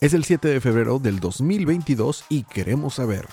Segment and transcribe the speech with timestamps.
[0.00, 3.28] Es el 7 de febrero del 2022 y queremos saber,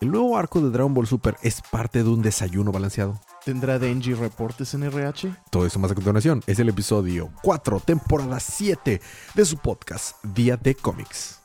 [0.00, 3.20] ¿el nuevo arco de Dragon Ball Super es parte de un desayuno balanceado?
[3.44, 5.34] ¿Tendrá Denji reportes en RH?
[5.50, 9.00] Todo eso más a continuación es el episodio 4, temporada 7
[9.34, 11.40] de su podcast Día de Cómics.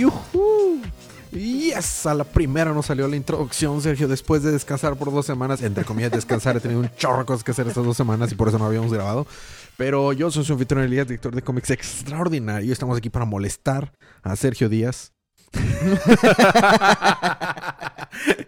[0.00, 0.80] ¡Yuhu!
[1.30, 5.60] Yes, a la primera nos salió la introducción, Sergio, después de descansar por dos semanas,
[5.62, 8.34] entre comillas descansar, he tenido un chorro de cosas que hacer estas dos semanas y
[8.34, 9.26] por eso no habíamos grabado.
[9.76, 12.72] Pero yo soy su anfitrión Elías, director de cómics extraordinario.
[12.72, 13.92] Estamos aquí para molestar
[14.22, 15.12] a Sergio Díaz.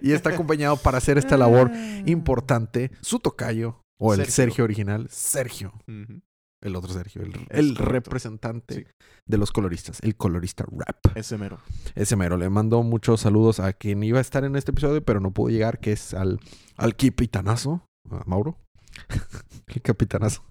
[0.00, 1.70] y está acompañado para hacer esta labor
[2.06, 4.64] importante su tocayo, o el Sergio, Sergio.
[4.64, 5.75] original, Sergio.
[6.62, 8.84] El otro Sergio, el, representante Sí.
[9.27, 11.16] de los coloristas, el colorista rap.
[11.16, 11.59] Ese mero.
[11.97, 15.19] Ese mero, le mando muchos saludos a quien iba a estar en este episodio, pero
[15.20, 16.39] no pudo llegar, que es al,
[16.77, 18.56] al capitanazo, a Mauro.
[19.67, 20.45] el capitanazo.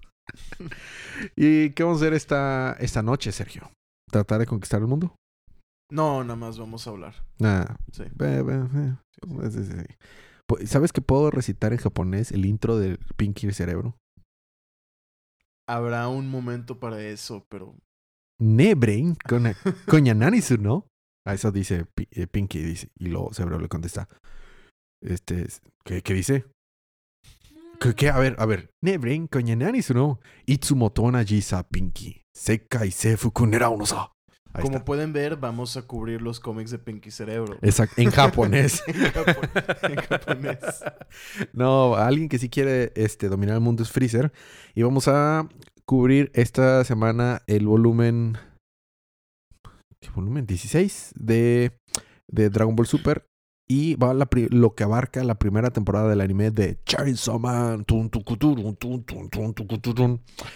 [1.36, 3.70] ¿Y qué vamos a hacer esta, esta noche, Sergio?
[4.10, 5.16] ¿Tratar de conquistar el mundo?
[5.90, 7.14] No, nada más vamos a hablar.
[7.38, 8.04] Nah, Sí.
[8.14, 8.96] ve- ve.
[9.50, 13.96] Sí, sí, ¿Sabes que puedo recitar en japonés el intro de Pinky el Cerebro?
[15.68, 17.76] Habrá un momento para eso, pero
[18.40, 19.44] Nebren con
[19.88, 20.86] coñananisu, ¿no?
[21.26, 24.08] A eso dice eh, Pinky, dice, y luego Cerebro le contesta.
[25.00, 26.44] Este, es- ¿qué, qué dice?
[27.80, 28.10] ¿Qué, qué?
[28.10, 28.70] A ver, a ver.
[28.82, 30.20] Nebren coñananisu, ¿no?
[30.46, 32.22] Itsumoto jisa Pinky.
[32.34, 34.12] Sekai se fukunera uno sa.
[34.54, 34.84] Ahí como está.
[34.84, 37.58] pueden ver, vamos a cubrir los cómics de Pinky Cerebro.
[37.62, 38.82] Exacto, en japonés.
[38.86, 40.58] en, japo- en japonés.
[41.52, 44.32] No, alguien que sí quiere este, dominar el mundo es Freezer.
[44.74, 45.48] Y vamos a
[45.86, 48.36] cubrir esta semana el volumen.
[50.00, 50.46] ¿Qué volumen?
[50.46, 51.72] 16 de,
[52.30, 53.24] de Dragon Ball Super.
[53.68, 57.84] Y va la pri- lo que abarca la primera temporada del anime de Chainsaw Man.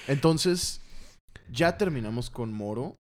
[0.08, 0.82] Entonces,
[1.50, 2.96] ya terminamos con Moro.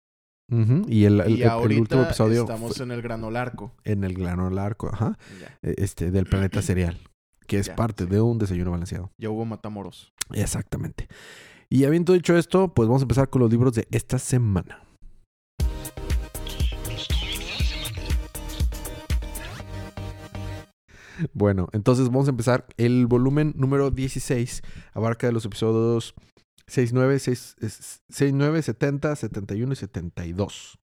[0.88, 3.72] Y el, el- y último episodio estamos en el granolarco.
[3.86, 6.98] en el glanol arco, ajá, Ya, este, del planeta cereal.
[7.48, 8.10] Que es parte sí.
[8.10, 9.12] de un desayuno balanceado.
[9.18, 10.12] ya hubo matamoros.
[10.34, 11.08] Exactamente.
[11.70, 14.80] Y habiendo dicho esto, pues vamos a empezar con los libros de esta semana.
[21.34, 22.66] Bueno, entonces vamos a empezar.
[22.78, 24.64] El volumen número 16
[24.94, 26.16] abarca de los episodios
[26.72, 30.80] 69, 6, 69, 70, 71 y 72.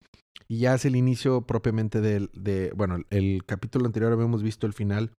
[0.47, 4.73] Y ya es el inicio propiamente del, de, bueno, el capítulo anterior habíamos visto el
[4.73, 5.11] final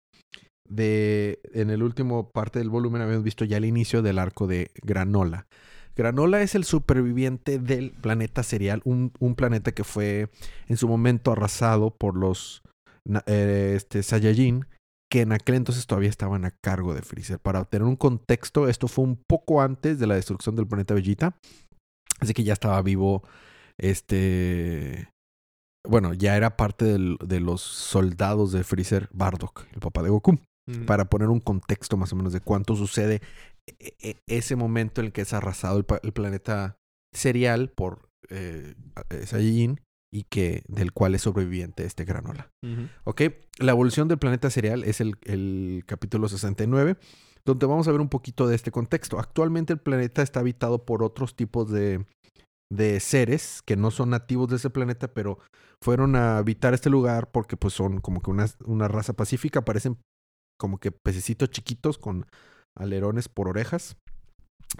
[0.68, 4.72] de, en el último parte del volumen habíamos visto ya el inicio del arco de
[4.82, 5.46] Granola.
[5.94, 10.30] Granola es el superviviente del planeta cereal, un, un planeta que fue
[10.66, 12.62] en su momento arrasado por los
[13.26, 14.66] eh, este, Saiyajin,
[15.10, 17.38] que en aquel entonces todavía estaban a cargo de Freezer.
[17.38, 21.36] Para tener un contexto, esto fue un poco antes de la destrucción del planeta Vegeta,
[22.20, 23.22] así que ya estaba vivo
[23.78, 25.08] este...
[25.88, 30.38] Bueno, ya era parte del- de los soldados de Freezer, Bardock, el papá de Goku.
[30.84, 33.22] Para poner un contexto más o menos de cuánto sucede
[33.68, 36.76] e- e- ese momento en el que es arrasado el planeta
[37.14, 38.74] serial por eh,
[39.10, 39.80] eh, Saiyajin
[40.12, 42.50] y que del cual es sobreviviente este granola.
[43.04, 43.22] ¿Ok?
[43.58, 46.96] La evolución del planeta serial es el, el capítulo 69,
[47.44, 49.18] donde vamos a ver un poquito de este contexto.
[49.18, 52.04] Actualmente el planeta está habitado por otros tipos de,
[52.72, 55.38] de seres que no son nativos de ese planeta, pero
[55.82, 59.98] fueron a habitar este lugar porque pues son como que una, una raza pacífica, parecen
[60.58, 62.26] como que pececitos chiquitos con
[62.76, 63.96] alerones por orejas.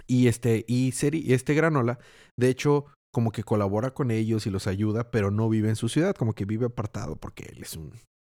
[0.05, 1.99] Y este, y Seri, y este granola,
[2.37, 5.89] de hecho, como que colabora con ellos y los ayuda, pero no vive en su
[5.89, 7.91] ciudad, como que vive apartado porque él es un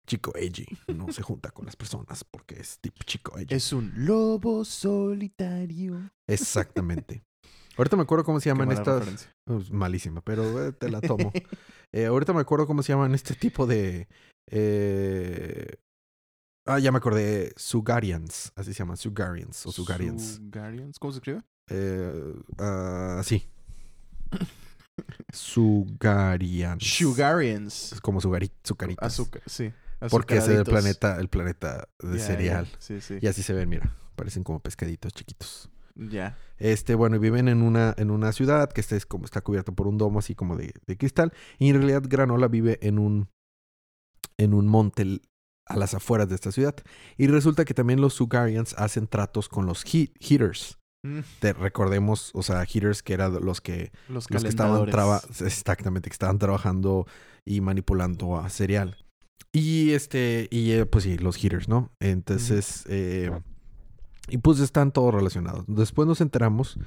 [0.07, 3.53] chico edgy, no se junta con las personas porque es tipo chico edgy.
[3.53, 6.11] Es un lobo solitario.
[6.27, 7.23] Exactamente.
[7.77, 8.99] Ahorita me acuerdo cómo se llaman estas.
[8.99, 9.35] referencia.
[9.45, 11.31] Pues, malísima, pero eh, te la tomo.
[11.93, 14.07] Eh, ahorita me acuerdo cómo se llaman este tipo de.
[14.49, 15.75] eh,
[16.65, 17.51] Ah, ya me acordé.
[17.57, 18.53] Sugarians.
[18.55, 18.95] Así se llaman.
[18.95, 20.35] Sugarians o Sugarians.
[20.35, 20.97] Sugarians.
[20.99, 21.41] ¿Cómo se escribe?
[21.69, 23.45] Eh, ah, sí.
[25.33, 26.83] Sugarians.
[26.83, 27.93] Sugarians.
[27.93, 28.51] Es como sugari.
[28.99, 29.71] Azúcar, sí.
[30.09, 32.67] Porque es el planeta, el planeta de cereal.
[32.79, 33.17] Sí, sí.
[33.21, 33.95] Y así se ven, mira.
[34.15, 35.69] Parecen como pescaditos chiquitos.
[35.95, 36.37] Ya.
[36.57, 39.71] Este, bueno, y viven en una, en una ciudad que está, es como, está cubierta
[39.71, 41.33] por un domo así como de, de cristal.
[41.59, 43.29] Y en realidad Granola vive en un,
[44.37, 45.21] en un monte
[45.67, 46.75] a las afueras de esta ciudad.
[47.17, 50.79] Y resulta que también los Sugarians hacen tratos con los He- Heaters.
[51.03, 54.71] Mm, Te recordemos, o sea, hitters que eran los que Los los que estaban
[55.41, 57.07] exactamente que estaban trabajando
[57.45, 58.97] y manipulando a cereal
[59.51, 63.31] y este y eh, pues sí los hitters no entonces eh,
[64.29, 65.65] y pues están todos relacionados.
[65.67, 66.77] Después nos enteramos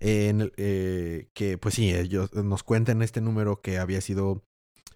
[0.00, 4.44] eh, en el- eh, que pues sí ellos nos cuentan este número que había sido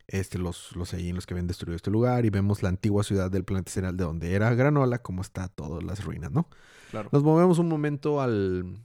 [0.08, 3.30] este los los ahí los que habían destruido este lugar y vemos la antigua ciudad
[3.30, 6.48] del planeta cereal de donde era Granola como está todas las ruinas no
[6.90, 7.08] Claro.
[7.12, 8.78] nos movemos un momento al,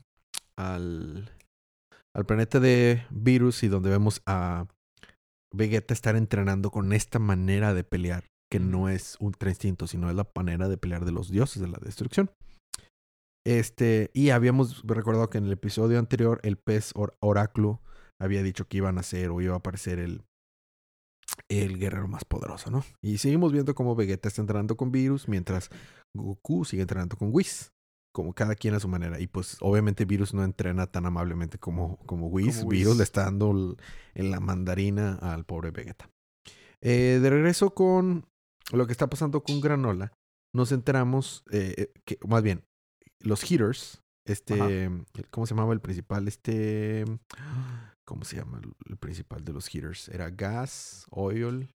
[0.58, 1.30] al,
[2.16, 4.66] al planeta de Virus y donde vemos a
[5.54, 10.16] Vegeta estar entrenando con esta manera de pelear, que no es ultra instinto, sino es
[10.16, 12.30] la manera de pelear de los dioses de la destrucción.
[13.46, 17.80] Este, y habíamos recordado que en el episodio anterior el pez or- oráculo
[18.20, 20.22] había dicho que iban a ser o iba a aparecer el,
[21.48, 22.84] el guerrero más poderoso, ¿no?
[23.02, 25.70] Y seguimos viendo cómo Vegeta está entrenando con Virus, mientras
[26.16, 27.72] Goku sigue entrenando con Whis
[28.14, 29.18] como cada quien a su manera.
[29.20, 32.58] Y pues obviamente Virus no entrena tan amablemente como, como Whis.
[32.58, 32.98] Como Virus Whis.
[32.98, 33.76] le está dando el-
[34.14, 36.10] en la mandarina al pobre Vegeta.
[36.82, 38.26] Eh, de regreso con
[38.72, 40.12] lo que está pasando con Granola,
[40.54, 42.64] nos enteramos eh, eh, que, más bien,
[43.20, 44.90] los Hitters, este,
[45.30, 46.28] ¿cómo se llamaba el principal?
[46.28, 47.04] Este,
[48.06, 50.08] ¿cómo se llama el, el principal de los Hitters?
[50.08, 51.70] Era Gas, Oil.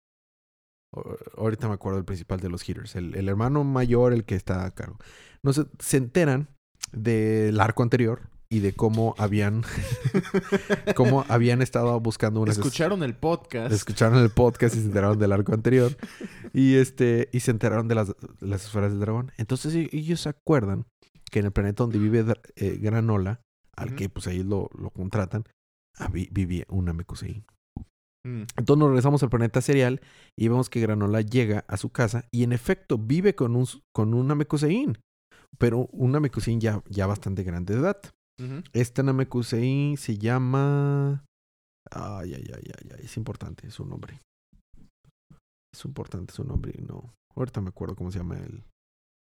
[0.95, 4.35] O- Ahorita me acuerdo del principal de los Hitters, el, el hermano mayor, el que
[4.35, 4.99] está a cargo.
[5.43, 6.49] No se, se enteran
[6.93, 9.65] del arco anterior y de cómo habían,
[10.95, 13.73] cómo habían estado buscando unas Escucharon el podcast.
[13.73, 15.97] escucharon el podcast y se enteraron del arco anterior
[16.53, 19.33] y este y se enteraron de las, las esferas del dragón.
[19.37, 20.87] Entonces e- ellos se acuerdan
[21.31, 22.25] que en el planeta donde vive
[22.55, 23.41] eh, Granola,
[23.77, 25.45] al que pues ahí lo, lo contratan,
[26.13, 27.45] vivía una Mekusei.
[28.27, 30.01] Mm, Entonces nos regresamos al planeta serial
[30.37, 34.15] y vemos que Granola llega a su casa y en efecto vive con un con
[34.15, 34.99] una Mekusein,
[35.59, 38.01] pero una Mekusein ya, ya bastante grande de edad.
[38.43, 38.63] ujú.
[38.73, 41.25] Esta Namekusei se llama.
[41.91, 43.05] Ay, ay, ay, ay, ay.
[43.05, 44.21] Es importante su nombre.
[45.73, 47.15] Es importante su nombre y no.
[47.37, 48.65] Ahorita me acuerdo cómo se llama él.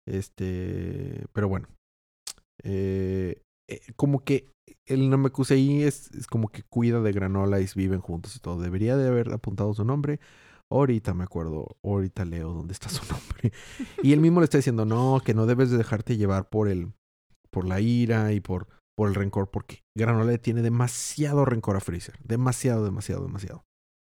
[0.07, 1.25] Este.
[1.33, 1.67] Pero bueno.
[2.63, 4.51] Eh, eh, como que
[4.85, 8.61] el Namekusei es, es como que cuida de Granola y viven juntos y todo.
[8.61, 10.19] Debería de haber apuntado su nombre.
[10.71, 13.51] Ahorita me acuerdo, ahorita leo dónde está su nombre.
[14.01, 16.93] Y él mismo le está diciendo, no, que no debes de dejarte llevar por el,
[17.51, 21.81] por la ira y por, por el rencor, porque Granola le tiene demasiado rencor a
[21.81, 22.15] Freezer.
[22.23, 23.63] Demasiado, demasiado, demasiado.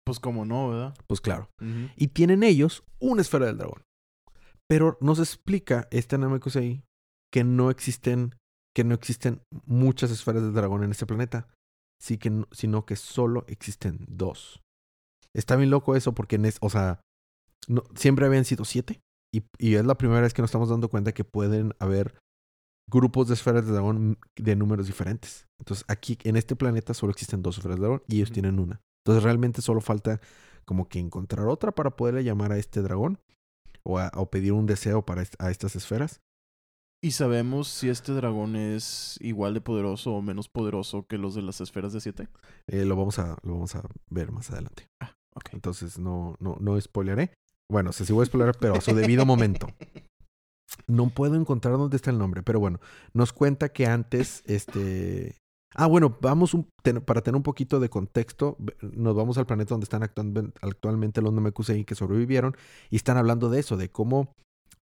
[0.04, 0.94] Pues como no, ¿verdad?
[1.06, 1.48] Pues claro.
[1.96, 3.82] Y tienen ellos una esfera del dragón.
[4.68, 6.82] Pero nos explica este Namekusei
[7.32, 8.34] que no existen,
[8.74, 11.48] que no existen muchas esferas del dragón en este planeta.
[12.02, 14.60] Sí que no- sino que solo existen dos.
[15.34, 17.00] Está bien loco eso porque, en es, o sea,
[17.68, 19.00] no- siempre habían sido siete.
[19.32, 22.16] Y, y es la primera vez que nos estamos dando cuenta que pueden haber
[22.90, 25.46] grupos de esferas de dragón de números diferentes.
[25.60, 28.80] Entonces aquí en este planeta solo existen dos esferas de dragón y ellos tienen una.
[29.04, 30.20] Entonces realmente solo falta
[30.64, 33.18] como que encontrar otra para poderle llamar a este dragón
[33.84, 36.20] o, a- o pedir un deseo para est- a estas esferas.
[37.04, 41.42] ¿Y sabemos si este dragón es igual de poderoso o menos poderoso que los de
[41.42, 42.28] las esferas de 7?
[42.66, 44.86] Eh, lo, vamos a, lo vamos a ver más adelante.
[45.36, 45.50] Ok.
[45.52, 47.34] Entonces no, no, no spoileré.
[47.70, 49.66] Bueno, se sí voy a spoiler, pero a su debido momento.
[50.86, 52.80] No puedo encontrar dónde está el nombre, pero bueno,
[53.12, 55.36] nos cuenta que antes, este...
[55.74, 59.74] Ah, bueno, vamos un- ten- para tener un poquito de contexto, nos vamos al planeta
[59.74, 62.56] donde están actualmen- actualmente los Namekusei que sobrevivieron
[62.90, 64.32] y están hablando de eso, de cómo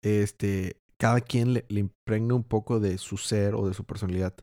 [0.03, 4.35] este, cada quien le, le impregna un poco de su ser o de su personalidad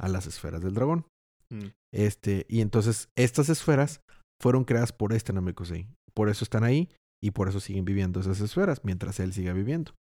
[0.00, 1.06] a las esferas del dragón.
[1.50, 1.66] Mm.
[1.92, 4.00] Este, y entonces estas esferas
[4.40, 5.88] fueron creadas por este Namekusei.
[6.14, 6.88] Por eso están ahí
[7.22, 9.92] y por eso siguen viviendo esas esferas mientras él siga viviendo.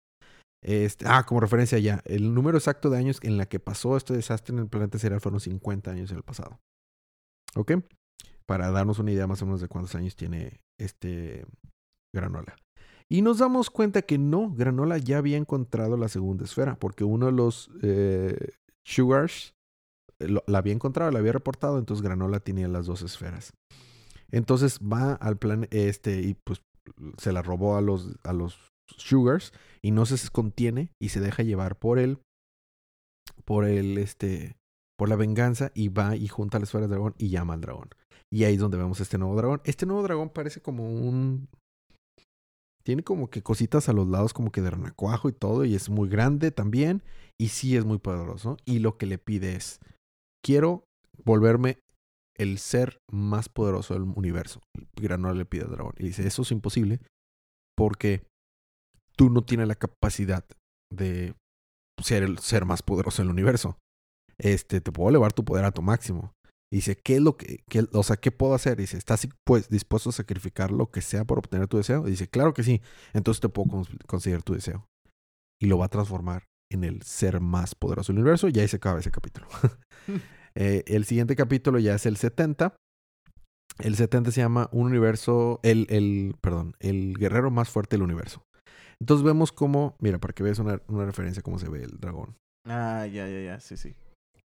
[0.63, 4.13] Este, ah, como referencia ya, el número exacto de años en la que pasó este
[4.13, 6.62] desastre en el planeta cereal fueron 50 años en el pasado.
[7.55, 7.74] ¿Ok?
[8.45, 11.45] Para darnos una idea más o menos de cuántos años tiene este
[12.13, 12.55] Granola.
[13.09, 17.27] Y nos damos cuenta que no, Granola ya había encontrado la segunda esfera, porque uno
[17.27, 19.53] de los eh, Sugars
[20.19, 23.53] eh, la había encontrado, la había reportado, entonces Granola tenía las dos esferas.
[24.31, 26.62] Entonces va al plan este y pues
[27.17, 28.57] se la robó a los, a los
[28.88, 32.19] Sugars y no se contiene y se deja llevar por él,
[33.45, 34.57] por el, este,
[34.97, 37.89] por la venganza y va y junta la esfera del dragón y llama al dragón.
[38.31, 39.62] Y ahí es donde vemos este nuevo dragón.
[39.63, 41.47] Este nuevo dragón parece como un...
[42.86, 45.89] Tiene como que cositas a los lados como que de renacuajo y todo y es
[45.89, 47.01] muy grande también
[47.39, 49.80] y sí es muy poderoso y lo que le pide es
[50.44, 50.84] quiero
[51.24, 51.80] volverme
[52.38, 54.62] el ser más poderoso del universo.
[54.96, 57.00] Granola le pide al dragón y dice, eso es imposible
[57.75, 58.27] porque
[59.15, 60.46] tú no tienes la capacidad
[60.94, 61.34] de
[62.01, 63.77] ser el ser más poderoso del universo.
[64.38, 66.35] este, te puedo elevar tu poder a tu máximo.
[66.75, 68.77] Dice, ¿qué es lo que, qué- o sea, qué puedo hacer?
[68.77, 72.05] Dice, ¿estás pues, dispuesto a sacrificar lo que sea por obtener tu deseo?
[72.08, 72.82] Y dice, claro que sí.
[73.13, 74.86] Entonces te puedo cons- conceder tu deseo.
[75.62, 78.50] Y lo va a transformar en el ser más poderoso del universo.
[78.50, 79.48] Y ahí se acaba ese capítulo.
[80.58, 82.75] Eh, el siguiente capítulo ya es el 70.
[83.79, 88.41] El 70 se llama Un universo, el, el, perdón, el guerrero más fuerte del universo.
[89.01, 92.38] Entonces vemos cómo, mira, para que veas una, una referencia cómo se ve el dragón.
[92.65, 93.96] Ah, ya, ya, ya, sí, sí.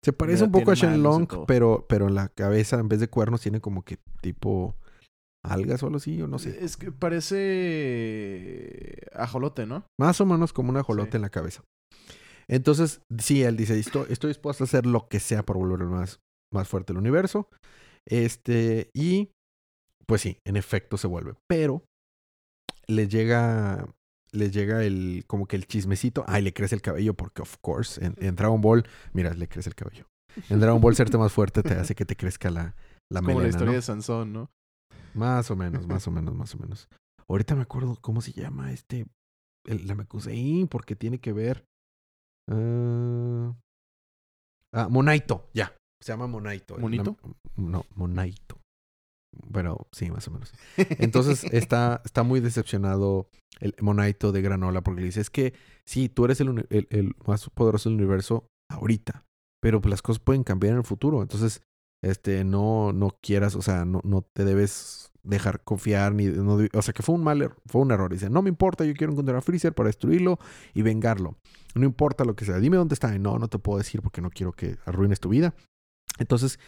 [0.05, 3.43] Se parece un poco a Shenlong, pero, pero en la cabeza, en vez de cuernos,
[3.43, 4.75] tiene como que tipo
[5.45, 6.65] algas o algo así, o no sé.
[6.65, 9.85] Es que parece ajolote, ¿no?
[9.99, 11.17] Más o menos como un ajolote Sí.
[11.17, 11.63] en la cabeza.
[12.49, 16.21] Entonces, sí, él dice, estoy, estoy dispuesto a hacer lo que sea por volver más,
[16.53, 17.49] más fuerte el universo.
[18.09, 19.31] Este, y
[20.07, 21.35] pues sí, en efecto se vuelve.
[21.49, 21.85] Pero
[22.89, 23.87] le llega,
[24.33, 26.25] le llega el, como que el chismecito.
[26.27, 29.69] Ay, le crece el cabello porque, of course, en, en Dragon Ball, mira, le crece
[29.69, 30.07] el cabello.
[30.49, 32.75] En Dragon Ball, serte más fuerte te hace que te crezca la,
[33.11, 33.77] la Como la historia ¿no?
[33.77, 34.51] de Sansón, ¿no?
[35.15, 36.89] Más o menos, más o menos, más o menos.
[37.29, 39.07] Ahorita me acuerdo cómo se llama este.
[39.67, 41.65] El Namekusei, porque tiene que ver.
[42.51, 43.53] ah,
[44.73, 45.77] ah, Monaito, ya.
[46.01, 46.79] Se llama Monaito.
[46.79, 47.17] ¿Monito?
[47.23, 48.60] Nam- No, Monaito.
[49.33, 50.53] Bueno, sí, más o menos.
[50.77, 53.29] Entonces está, está muy decepcionado
[53.61, 55.55] el Monaito de Granola porque le dice: Es que
[55.87, 59.25] sí, tú eres el, el, el más poderoso del universo ahorita,
[59.63, 61.23] pero pues las cosas pueden cambiar en el futuro.
[61.23, 61.63] Entonces,
[62.03, 66.83] este, no, no quieras, o sea, no, no te debes dejar confiar ni, no o
[66.83, 68.11] sea, que fue un mal, er- fue un error.
[68.11, 70.39] Dice, no me importa, yo quiero encontrar a Freezer para destruirlo
[70.75, 71.37] y vengarlo.
[71.75, 73.15] No importa lo que sea, dime dónde está.
[73.15, 75.55] Y no, no te puedo decir porque no quiero que arruines tu vida.
[76.19, 76.59] Entonces,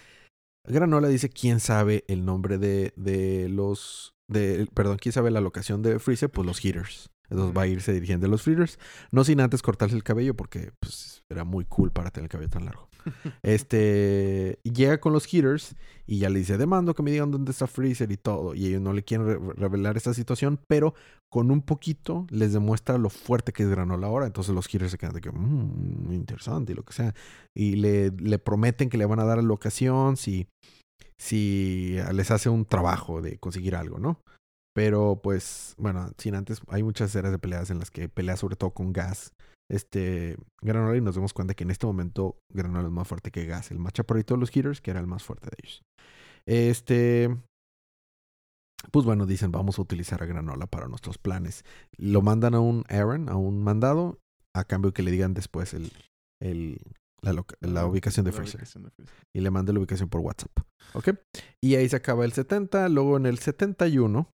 [0.64, 5.82] Granola dice, ¿quién sabe el nombre de, de los, de, perdón, quién sabe la locación
[5.82, 6.30] de Freezer?
[6.30, 7.10] Pues los Heaters.
[7.30, 8.78] Entonces va a irse dirigiendo a los Freezers.
[9.10, 12.50] No sin antes cortarse el cabello porque pues, era muy cool para tener el cabello
[12.50, 12.88] tan largo.
[13.42, 15.74] Este llega con los Heaters
[16.06, 18.54] y ya le dice, demando que me digan dónde está Freezer y todo.
[18.54, 20.94] Y ellos no le quieren re- revelar esta situación, pero
[21.30, 24.26] con un poquito les demuestra lo fuerte que es Granola ahora.
[24.26, 27.14] Entonces los Heaters se quedan de que, mmm, interesante y lo que sea.
[27.56, 30.48] Y le, le prometen que le van a dar la locación si,
[31.18, 34.20] si les hace un trabajo de conseguir algo, ¿no?
[34.74, 38.56] Pero pues, bueno, sin antes, hay muchas eras de peleas en las que pelea sobre
[38.56, 39.32] todo con Gas.
[39.72, 43.46] Este, Granola y nos damos cuenta que en este momento Granola es más fuerte que
[43.46, 45.82] Gas, el más chaparrito de los Heaters, que era el más fuerte de ellos.
[46.46, 47.34] Este,
[48.90, 51.64] pues bueno, dicen, vamos a utilizar a Granola para nuestros planes.
[51.96, 54.18] Lo mandan a un Aaron, a un mandado,
[54.54, 55.90] a cambio que le digan después el,
[56.42, 56.78] el,
[57.22, 59.14] la, loca- la ubicación de La Fraser ubicación de Freezer.
[59.34, 60.50] y le manda la ubicación por WhatsApp.
[60.94, 61.10] ¿Ok?
[61.62, 62.88] Y ahí se acaba el 70.
[62.88, 64.28] Luego en el 71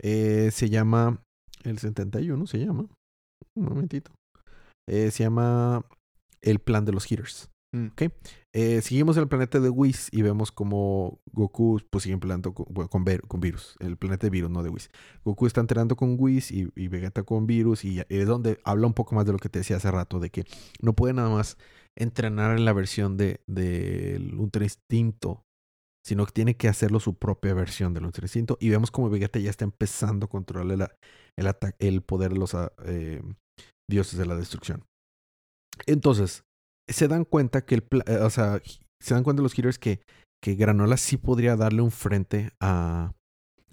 [0.00, 1.20] eh, se llama.
[1.64, 2.86] El 71 se llama.
[3.56, 4.12] Un momentito.
[4.88, 5.84] Eh, se llama
[6.40, 7.50] El plan de los Heaters.
[7.74, 7.86] Mm.
[7.88, 8.02] ¿Ok?
[8.52, 12.66] Eh, seguimos en el planeta de Whis y vemos como Goku pues sigue peleando con,
[12.70, 13.76] bueno, con, Virus.
[13.80, 14.90] El planeta de Virus, no de Whis.
[15.24, 17.84] Goku está entrenando con Whis y, y Vegeta con Virus.
[17.84, 20.30] Y es donde habla un poco más de lo que te decía hace rato, de
[20.30, 20.44] que
[20.80, 21.58] no puede nada más
[21.96, 25.44] entrenar en la versión de del Ultra Instinto,
[26.04, 28.56] sino que tiene que hacerlo su propia versión del Ultra Instinto.
[28.60, 30.90] Y vemos como Vegeta ya está empezando a controlar
[31.36, 33.20] el, el, el poder de los ah, eh,
[33.88, 34.84] dioses de la destrucción.
[35.86, 36.44] Entonces,
[36.88, 38.60] se dan cuenta que el, eh, o sea,
[39.00, 40.00] se dan cuenta los Heroes que,
[40.42, 43.12] que Granola sí podría darle un frente a,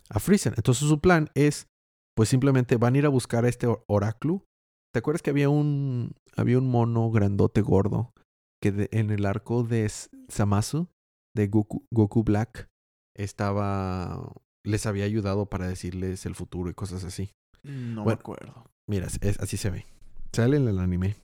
[0.10, 0.54] a Freezer.
[0.58, 1.68] Entonces su plan es,
[2.16, 4.46] pues simplemente van a ir a buscar a este or- oráculo.
[4.94, 8.14] ¿Te acuerdas que había un, había un mono grandote gordo
[8.62, 9.90] que de- en el arco de
[10.30, 10.88] Samasu,
[11.36, 12.68] de Goku, Goku Black,
[13.16, 14.34] estaba,
[14.66, 17.32] les había ayudado para decirles el futuro y cosas así.
[17.64, 18.18] No Bueno.
[18.18, 18.66] me acuerdo.
[18.90, 19.86] Mira, es- así se ve.
[20.34, 21.16] Sale en el anime.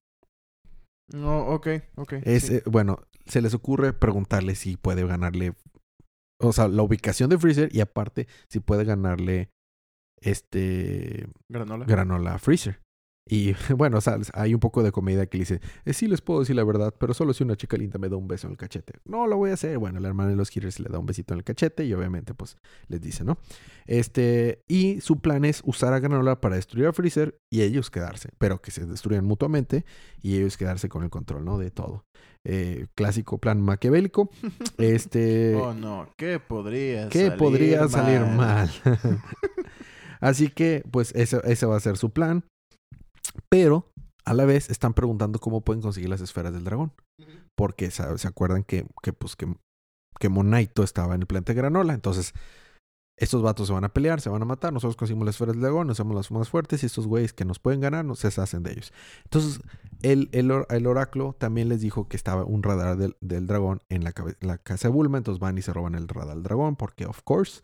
[1.13, 2.13] No, ok, ok.
[2.23, 2.55] Es, sí.
[2.55, 5.53] eh, bueno, se les ocurre preguntarle si puede ganarle,
[6.39, 9.49] o sea, la ubicación de Freezer y aparte si puede ganarle
[10.19, 11.85] este Granola.
[11.85, 12.81] granola a Freezer.
[13.29, 16.21] Y bueno, o sea, hay un poco de comedia que le dice, eh, sí les
[16.21, 18.51] puedo decir la verdad, pero solo si una chica linda me da un beso en
[18.51, 18.93] el cachete.
[19.05, 19.77] No lo voy a hacer.
[19.77, 22.33] Bueno, la hermana de los Heroes le da un besito en el cachete y obviamente
[22.33, 22.57] pues
[22.87, 23.37] les dice, ¿no?
[23.85, 28.29] Este, y su plan es usar a Granola para destruir a Freezer y ellos quedarse,
[28.37, 29.85] pero que se destruyan mutuamente
[30.21, 31.57] y ellos quedarse con el control, ¿no?
[31.57, 32.05] De todo.
[32.43, 34.29] Eh, clásico plan maquiavélico.
[34.77, 35.55] Este...
[35.55, 36.09] Oh, no.
[36.17, 38.69] ¿Qué podría que salir podría salir mal.
[40.19, 42.43] Así que, pues, ese, ese va a ser su plan.
[43.49, 43.91] Pero,
[44.25, 46.93] a la vez, están preguntando cómo pueden conseguir las esferas del dragón.
[47.55, 49.53] Porque se acuerdan que, que, pues, que,
[50.19, 51.93] que Monaito estaba en el planeta Granola.
[51.93, 52.33] Entonces,
[53.19, 55.63] estos vatos se van a pelear, se van a matar, nosotros conseguimos las esferas del
[55.63, 58.27] dragón, nos hacemos las más fuertes y estos güeyes que nos pueden ganar, nos se
[58.27, 58.93] deshacen de ellos.
[59.23, 59.59] Entonces,
[60.03, 63.81] el, el, or- el oráculo también les dijo que estaba un radar del, del dragón
[63.89, 66.75] en la, la casa de Bulma, entonces van y se roban el radar del dragón,
[66.75, 67.63] porque of course.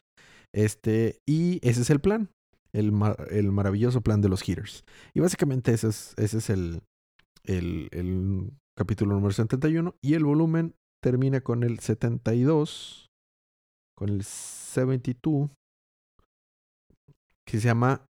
[0.55, 2.31] Este, y ese es el plan,
[2.73, 2.91] el,
[3.29, 4.83] el maravilloso plan de los Heaters.
[5.13, 6.81] Y básicamente ese es, ese es el,
[7.43, 13.11] el, el capítulo número 71 y el volumen termina con el 72,
[13.95, 15.49] con el 72,
[17.45, 18.05] que se llama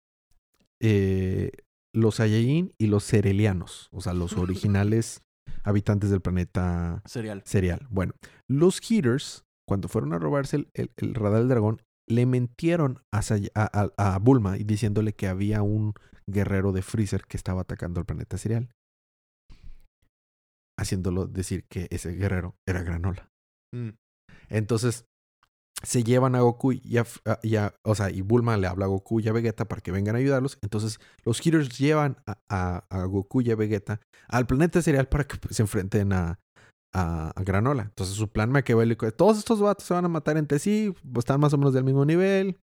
[0.82, 1.52] eh,
[1.94, 5.22] Los Saiyajin y los Cerelianos, o sea, los originales
[5.64, 7.42] habitantes del planeta Cereal.
[7.46, 7.88] cereal.
[7.90, 8.14] Bueno,
[8.50, 14.20] los Heaters, cuando fueron a robarse el, el- el radar del dragón, le mentieron a,
[14.20, 15.94] Bulma y diciéndole que había un
[16.28, 18.70] guerrero de Freezer que estaba atacando al planeta cereal.
[20.78, 23.30] Haciéndolo decir que ese guerrero era Granola.
[23.74, 23.90] Mm.
[24.50, 25.06] Entonces
[25.84, 28.86] se llevan a Goku y a, a- y a- o sea, y Bulma le habla
[28.86, 30.58] a Goku y a Vegeta para que vengan a ayudarlos.
[30.62, 32.18] Entonces los Heroes llevan
[32.50, 36.40] a, Goku y a Vegeta al planeta cereal para que se enfrenten a,
[36.94, 37.84] a, Granola.
[37.84, 41.40] Entonces su plan maquiavélico es, todos estos vatos se van a matar entre sí, están
[41.40, 42.60] más o menos del mismo nivel.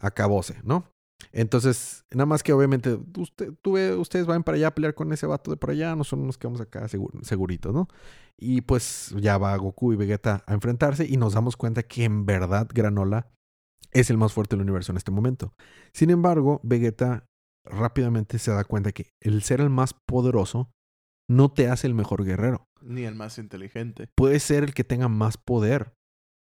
[0.00, 0.90] Acabóse, ¿no?
[1.32, 5.12] Entonces, nada más que obviamente usted, tú ve- ustedes van para allá a pelear con
[5.12, 7.88] ese vato de por allá, nosotros nos quedamos acá segur- seguritos, ¿no?
[8.38, 12.26] Y pues ya va Goku y Vegeta a enfrentarse y nos damos cuenta que en
[12.26, 13.28] verdad Granola
[13.92, 15.54] es el más fuerte del universo en este momento.
[15.92, 17.26] Sin embargo, Vegeta
[17.64, 20.70] rápidamente se da cuenta que el ser el más poderoso
[21.28, 22.66] no te hace el mejor guerrero.
[22.82, 24.08] Ni el más inteligente.
[24.14, 25.94] Puede ser el que tenga más poder,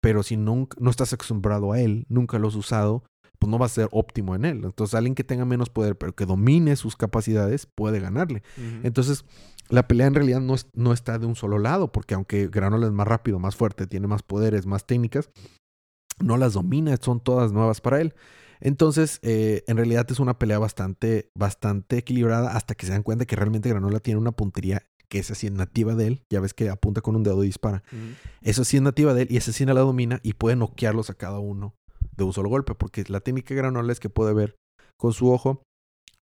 [0.00, 3.04] pero si nunca, no estás acostumbrado a él, nunca lo has usado,
[3.40, 4.64] pues no va a ser óptimo en él.
[4.64, 8.42] Entonces alguien que tenga menos poder, pero que domine sus capacidades, puede ganarle.
[8.84, 9.24] Entonces,
[9.68, 12.86] la pelea en realidad no, es- no está de un solo lado, porque aunque Granola
[12.86, 15.30] es más rápido, más fuerte, tiene más poderes, más técnicas,
[16.20, 18.14] no las domina, son todas nuevas para él.
[18.60, 23.24] Entonces, eh, en realidad es una pelea bastante, bastante equilibrada hasta que se dan cuenta
[23.24, 26.24] que realmente Granola tiene una puntería que es así nativa de él.
[26.28, 27.82] Ya ves que apunta con un dedo y dispara.
[27.92, 28.14] Ujú.
[28.42, 31.14] Eso sí es nativa de él y esa sí la domina y puede noquearlos a
[31.14, 31.74] cada uno
[32.16, 34.56] de un solo golpe, porque la técnica de Granola es que puede ver
[34.96, 35.62] con su ojo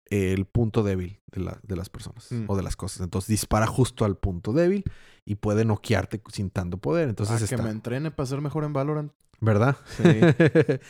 [0.08, 2.44] el punto débil de, la- de las personas Mm.
[2.46, 3.00] o de las cosas.
[3.00, 4.84] Entonces dispara justo al punto débil
[5.24, 7.08] y puede noquearte sin tanto poder.
[7.08, 9.10] Entonces Ah, está, que me entrene para ser mejor en Valorant.
[9.40, 9.76] ¿verdad?
[9.96, 10.02] Sí.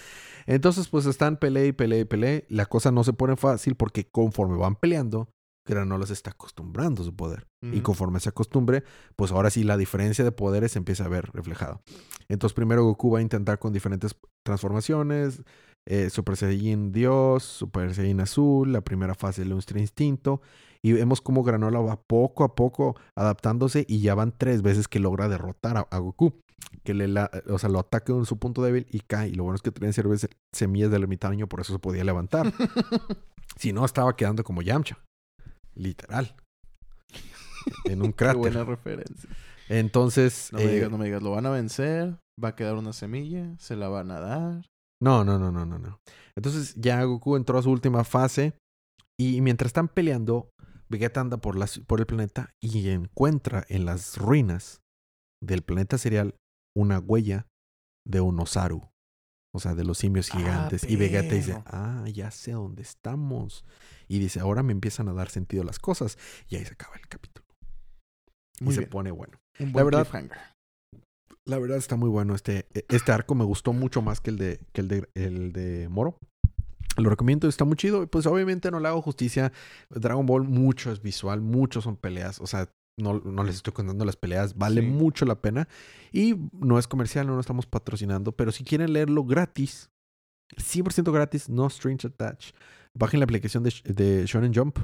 [0.47, 2.43] Entonces pues están pelea y pelea y pelea.
[2.49, 5.29] La cosa no se pone fácil porque conforme van peleando,
[5.67, 7.47] Granola se está acostumbrando a su poder.
[7.73, 8.85] Y conforme se acostumbre,
[9.17, 11.83] pues ahora sí la diferencia de poderes se empieza a ver reflejado.
[12.29, 15.43] Entonces primero Goku va a intentar con diferentes transformaciones.
[15.89, 20.41] eh, Super Saiyajin Dios, Super Saiyajin Azul, la primera fase del Ultra Instinto.
[20.83, 25.01] Y vemos cómo Granola va poco a poco adaptándose y ya van tres veces que
[25.01, 26.35] logra derrotar a, a Goku.
[26.85, 29.29] Que le la- o sea, lo ataca en su punto débil y cae.
[29.29, 32.53] Y lo bueno es que cerve- semillas del ermitaño, por eso se podía levantar.
[33.59, 34.99] si no, estaba quedando como Yamcha.
[35.75, 36.35] Literal.
[37.85, 38.37] En un Qué cráter.
[38.39, 39.29] buena referencia.
[39.69, 40.51] Entonces.
[40.53, 41.23] No me eh, digas, no me digas.
[41.23, 42.19] Lo van a vencer.
[42.43, 43.55] Va a quedar una semilla.
[43.59, 44.63] Se la van a dar.
[45.03, 45.99] No, no, no, no, no, no.
[46.37, 48.55] Entonces ya Goku entró a su última fase
[49.21, 50.49] y mientras están peleando,
[50.89, 54.81] Vegeta anda por, la el planeta y encuentra en las ruinas
[55.43, 56.37] del planeta cereal
[56.77, 57.47] una huella
[58.07, 58.89] de un Osaru.
[59.55, 60.85] O sea, de los simios Ah, gigantes.
[60.89, 63.65] y Vegeta dice, ah, ya sé dónde estamos.
[64.07, 66.19] Y dice, ahora me empiezan a dar sentido las cosas.
[66.49, 67.47] Y ahí se acaba el capítulo.
[68.61, 69.39] Muy y se pone bueno.
[69.59, 70.39] Un La buen verdad- cliffhanger.
[71.47, 73.35] La verdad está muy bueno este, este arco.
[73.35, 76.19] Me gustó mucho más que el de, que el de, el de Moro.
[76.97, 78.07] Lo recomiendo, está muy chido.
[78.07, 79.53] Pues obviamente no le hago justicia.
[79.91, 82.41] Dragon Ball mucho es visual, mucho son peleas.
[82.41, 84.57] O sea, no, no les estoy contando las peleas.
[84.57, 84.87] Vale Sí.
[84.87, 85.69] mucho la pena.
[86.13, 88.33] Y no es comercial, no lo estamos patrocinando.
[88.33, 89.91] Pero si quieren leerlo gratis,
[90.57, 92.55] 100% gratis, no strings attached,
[92.95, 94.79] bajen la aplicación de, de Shonen Jump.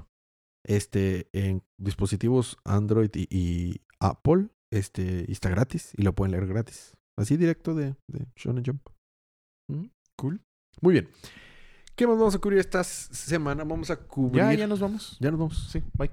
[0.64, 4.48] Este, en dispositivos Android y, y Apple.
[4.72, 5.92] Este, y está gratis.
[5.96, 6.92] Y lo pueden leer gratis.
[7.18, 8.86] Así directo de, de Shonen Jump.
[9.70, 9.86] Mm,
[10.18, 10.40] Cool.
[10.80, 11.08] Muy bien.
[11.96, 13.64] ¿Qué más vamos a cubrir esta semana?
[13.64, 14.36] Vamos a cubrir.
[14.42, 15.16] Ya, ya nos vamos.
[15.20, 15.68] Ya nos vamos.
[15.70, 16.10] Sí, bye.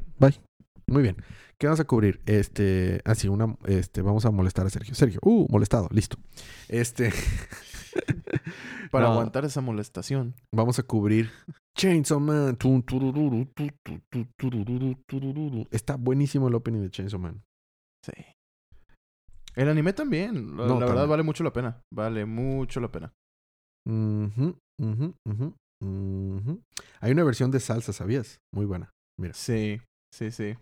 [0.87, 1.17] Muy bien.
[1.57, 2.21] ¿Qué vamos a cubrir?
[2.25, 4.95] Este, así una, este, vamos a molestar a Sergio.
[4.95, 6.17] Sergio, uh, molestado, listo.
[6.67, 7.11] Este,
[8.91, 9.11] Para No.
[9.13, 10.33] aguantar esa molestación.
[10.53, 11.29] vamos a cubrir
[11.77, 12.57] Chainsaw Man.
[15.71, 17.41] Está buenísimo el opening de Chainsaw Man.
[18.05, 18.11] Sí.
[19.55, 20.55] El anime también.
[20.57, 21.09] La, No, la verdad también.
[21.09, 21.81] vale mucho la pena.
[21.93, 23.11] Vale mucho la pena.
[23.87, 25.13] Ujú, ujú,
[25.81, 28.39] Hay una versión de salsa, ¿sabías?
[28.53, 28.91] Muy buena.
[29.17, 29.33] Mira.
[29.33, 29.81] Sí,
[30.13, 30.55] sí, sí.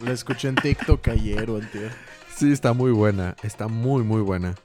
[0.00, 1.92] La escuché en TikTok ayer o antier.
[2.34, 3.36] Sí, está muy buena.
[3.44, 4.56] Está muy, muy buena.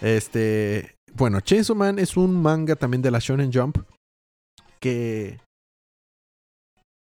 [0.00, 0.94] Este.
[1.12, 3.78] Bueno, Chainsaw Man es un manga también de la Shonen Jump.
[4.80, 5.38] Que.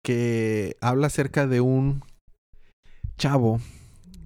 [0.05, 2.03] Que habla acerca de un
[3.21, 3.61] chavo.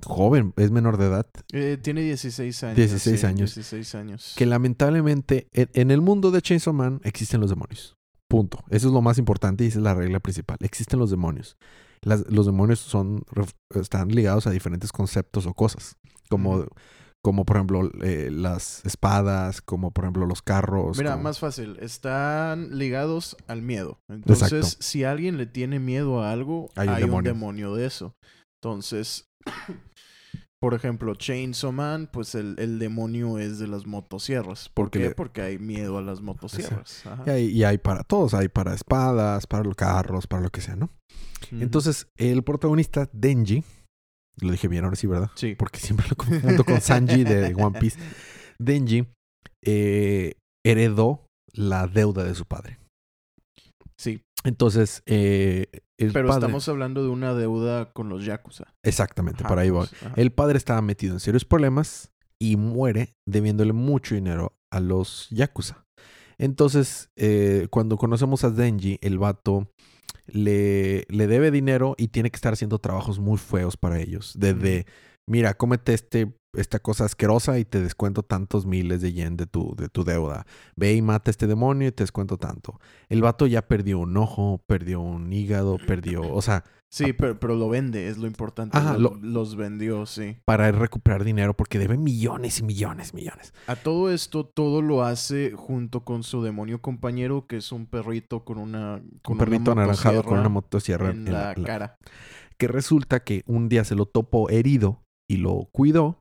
[0.06, 1.26] Joven, es menor de edad.
[1.52, 2.76] Eh, tiene 16 años.
[2.76, 3.54] 16 sí, años.
[3.54, 4.34] 16 años.
[4.36, 7.96] Que lamentablemente en, en el mundo de Chainsaw Man existen los demonios.
[8.28, 8.58] Punto.
[8.68, 10.58] Eso es lo más importante y esa es la regla principal.
[10.60, 11.56] Existen los demonios.
[12.02, 13.22] Las- los demonios son,
[13.74, 15.96] están ligados a diferentes conceptos o cosas.
[16.28, 16.66] Como,
[17.22, 20.98] como por ejemplo, eh, las espadas, como por ejemplo los carros.
[20.98, 21.78] Mira, como- más fácil.
[21.80, 24.00] Están ligados al miedo.
[24.10, 24.76] Entonces, Exacto.
[24.82, 28.14] si alguien le tiene miedo a algo, Hay hay, un demonio de eso.
[28.64, 29.26] Entonces,
[30.60, 34.70] por ejemplo, Chainsaw Man, pues el, el demonio es de las motosierras.
[34.70, 35.08] ¿Por Porque qué?
[35.10, 37.04] le- Porque hay miedo a las motosierras.
[37.06, 37.24] Ajá.
[37.26, 38.32] Y hay, y hay para todos.
[38.32, 40.88] Hay para espadas, para los carros, para lo que sea, ¿no?
[41.50, 43.62] Entonces, el protagonista, Denji.
[44.40, 45.30] Lo dije bien ahora sí, ¿verdad?
[45.36, 45.54] sí.
[45.54, 48.00] porque siempre lo confundo con Sanji de One Piece.
[48.58, 49.06] Denji
[49.62, 52.78] eh, heredó la deuda de su padre.
[53.98, 54.22] Sí.
[54.44, 55.66] Entonces, eh,
[55.98, 56.40] el Pero padre...
[56.46, 58.74] estamos hablando de una deuda con los Yakuza.
[58.82, 59.86] Exactamente, Ajá, por ahí voy.
[59.86, 60.12] ajá.
[60.16, 65.86] El padre estaba metido en serios problemas y muere debiéndole mucho dinero a los Yakuza.
[66.36, 69.70] Entonces, eh, cuando conocemos a Denji, el vato
[70.26, 74.32] le, le debe dinero y tiene que estar haciendo trabajos muy feos para ellos.
[74.36, 74.86] Desde,
[75.26, 79.74] mira, cómete este, esta cosa asquerosa y te descuento tantos miles de yen de tu,
[79.76, 80.46] de tu deuda.
[80.76, 82.78] Ve y mata a este demonio y te descuento tanto.
[83.08, 87.56] El vato ya perdió un ojo, perdió un hígado, perdió, o sea, Sí, pero, pero
[87.56, 88.78] lo vende, es lo importante.
[88.78, 90.36] Ajá, Lo- lo- Los vendió, sí.
[90.44, 93.52] para recuperar dinero porque debe millones y millones, millones.
[93.66, 98.44] A todo esto, todo lo hace junto con su demonio compañero, que es un perrito
[98.44, 99.02] con una.
[99.24, 101.96] Con un perrito una anaranjado con una motosierra motosierra en la, cara.
[102.58, 106.18] que resulta que un día se lo topó herido y lo cuidó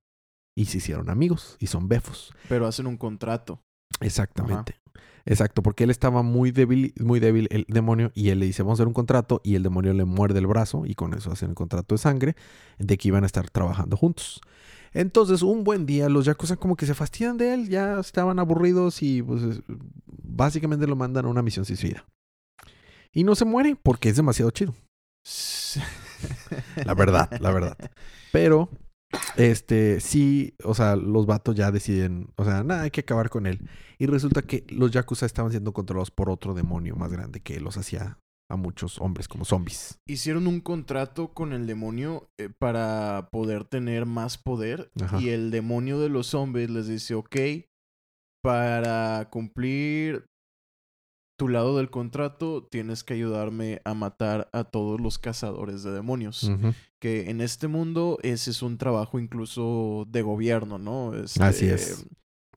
[0.57, 2.33] y se hicieron amigos y son befos.
[2.49, 3.59] Pero hacen un contrato.
[3.99, 4.75] Exactamente.
[5.25, 8.77] Exacto, porque él estaba muy débil, muy débil el demonio y él le dice, vamos
[8.77, 11.49] a hacer un contrato y el demonio le muerde el brazo y con eso hacen
[11.49, 12.35] el contrato de sangre
[12.77, 14.41] de que iban a estar trabajando juntos.
[14.91, 19.01] Entonces, un buen día los yakuza como que se fastidian de él, ya estaban aburridos
[19.01, 19.61] y pues es-
[20.07, 22.05] básicamente lo mandan a una misión suicida.
[23.13, 24.75] Y no se muere porque es demasiado chido.
[26.85, 27.77] La verdad, la verdad.
[28.31, 28.69] Pero,
[29.35, 33.47] este, sí, o sea, los vatos ya deciden, o sea, nada, hay que acabar con
[33.47, 33.59] él.
[33.97, 37.77] Y resulta que los Yakuza estaban siendo controlados por otro demonio más grande que los
[37.77, 39.99] hacía a muchos hombres como zombies.
[40.07, 44.91] Hicieron un contrato con el demonio eh, para poder tener más poder.
[45.01, 45.19] Ajá.
[45.19, 47.37] Y el demonio de los zombies les dice: Ok,
[48.43, 50.25] para cumplir
[51.43, 56.49] tu lado del contrato, tienes que ayudarme a matar a todos los cazadores de demonios.
[56.99, 61.13] Que en este mundo ese es un trabajo incluso de gobierno, ¿no?
[61.13, 62.05] Este, Así es.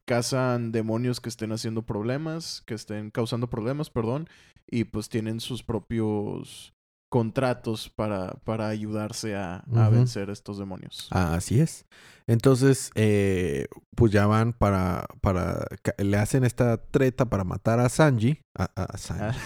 [0.04, 4.28] Cazan demonios que estén haciendo problemas, que estén causando problemas, perdón,
[4.70, 6.72] y pues tienen sus propios
[7.10, 9.90] contratos para, para ayudarse a, a Ujú.
[9.96, 11.08] vencer estos demonios.
[11.10, 11.86] Así es.
[12.26, 15.66] Entonces, eh, pues ya van para, para,
[15.98, 19.38] le hacen esta treta para matar a Sanji, a, a- a Sanji,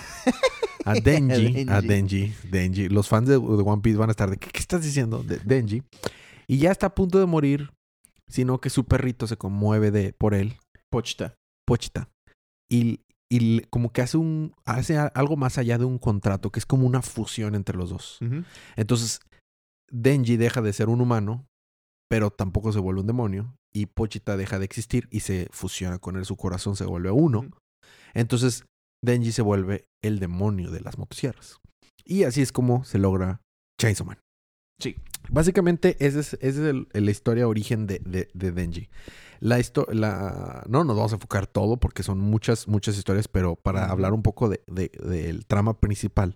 [0.85, 0.91] Ah.
[0.93, 1.89] a Denji, a Denji.
[1.89, 2.89] Denji, Denji.
[2.89, 5.23] Los fans de, de One Piece van a estar de, ¿qué, qué estás diciendo?
[5.23, 5.83] De Denji.
[6.49, 7.71] Y ya está a punto de morir,
[8.29, 10.57] sino que su perrito se conmueve de, por él,
[10.91, 11.35] Pochita.
[11.67, 12.09] Pochita.
[12.71, 16.67] Y, y como que hace, un, hace algo más allá de un contrato, que es
[16.67, 18.19] como una fusión entre los dos.
[18.75, 19.21] Entonces,
[19.91, 21.47] Denji deja de ser un humano,
[22.09, 23.57] pero tampoco se vuelve un demonio.
[23.73, 26.25] Y Pochita deja de existir y se fusiona con él.
[26.25, 27.49] Su corazón se vuelve uno.
[28.15, 28.65] Entonces,
[29.01, 31.61] Denji se vuelve el demonio de las motosierras.
[32.05, 33.43] Y así es como se logra
[33.81, 34.19] Chainsaw Man.
[34.81, 34.97] Sí.
[35.29, 38.89] Básicamente, esa es, es el- la historia origen de, de, de Denji.
[39.41, 43.57] La histo- la, no nos vamos a enfocar todo porque son muchas, muchas historias, pero
[43.57, 46.35] para hablar un poco de, de- del trama principal.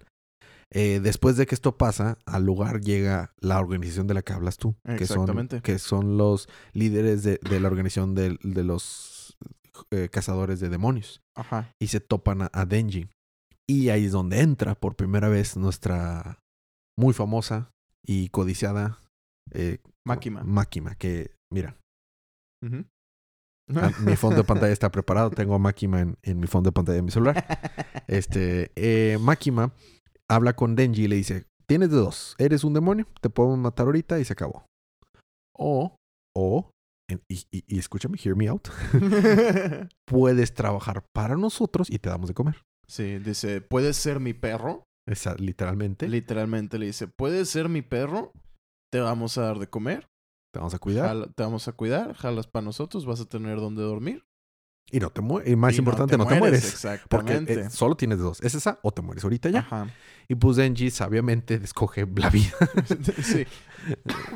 [0.71, 4.57] eh, después de que esto pasa, al lugar llega la organización de la que hablas
[4.57, 4.75] tú.
[4.97, 5.27] Que son,
[5.63, 9.37] que son los líderes de, de la organización de, de los
[9.91, 11.21] eh, cazadores de demonios.
[11.37, 11.71] Ajá.
[11.81, 13.09] Y se topan a, a Denji.
[13.69, 16.39] Y ahí es donde entra por primera vez nuestra
[16.99, 17.71] muy famosa
[18.05, 18.99] y codiciada
[19.53, 20.43] eh, Máquina.
[20.45, 21.77] Máquina, que mira,
[23.77, 26.73] ah, mi fondo de pantalla está preparado, tengo a Máquina en, en mi fondo de
[26.73, 27.45] pantalla de mi celular.
[28.07, 29.73] Este, eh, Máquina
[30.29, 33.87] habla con Denji y le dice, tienes de dos, eres un demonio, te podemos matar
[33.87, 34.67] ahorita y se acabó.
[35.57, 35.97] O,
[36.37, 36.71] o,
[37.09, 38.69] en- y, y- y escúchame, hear me out,
[40.07, 42.63] puedes trabajar para nosotros y te damos de comer.
[42.87, 44.85] sí, dice, ¿puedes ser mi perro?
[45.07, 46.09] Esa, literalmente.
[46.09, 48.33] Literalmente le dice, ¿puedes ser mi perro?
[48.91, 50.07] te vamos a dar de comer,
[50.53, 51.07] Te vamos a cuidar.
[51.09, 54.25] jala- te vamos a cuidar, jalas para nosotros, vas a tener donde dormir.
[54.93, 55.51] Y no te mueres.
[55.53, 56.63] Y más y importante, no te mueres.
[57.09, 57.53] Porque Exactamente.
[57.63, 58.41] eh, solo tienes dos.
[58.41, 59.61] Es esa o te mueres ahorita ya.
[59.61, 59.89] Ajá.
[60.29, 62.53] Y pues Denji sabiamente escoge la vida.
[63.23, 63.45] sí.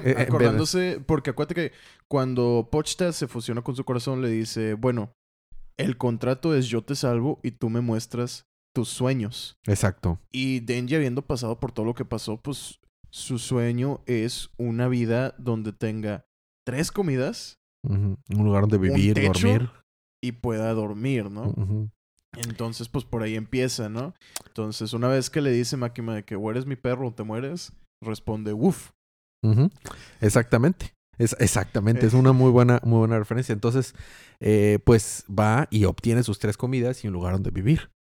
[0.05, 1.73] Eh, de- Acordándose, porque acuérdate que
[2.09, 5.13] cuando Pochta se fusiona con su corazón, le dice, bueno,
[5.79, 9.59] el contrato es yo te salvo y tú me muestras tus sueños.
[9.67, 10.21] Exacto.
[10.33, 15.35] Y Denji, habiendo pasado por todo lo que pasó, pues su sueño es una vida
[15.39, 16.27] donde tenga
[16.65, 17.59] tres comidas.
[17.83, 19.49] Un lugar donde vivir, techo?
[19.49, 19.71] dormir.
[20.23, 21.55] y pueda dormir, ¿no?
[22.37, 24.15] Entonces, pues por ahí empieza, ¿no?
[24.47, 27.23] Entonces, una vez que le dice Máquina de que o eres mi perro o te
[27.23, 28.91] mueres, responde, uff.
[30.21, 30.95] Exactamente.
[31.19, 33.53] Es, exactamente, es una muy buena, muy buena referencia.
[33.53, 33.95] Entonces,
[34.41, 37.91] eh, pues va y obtiene sus tres comidas y un lugar donde vivir.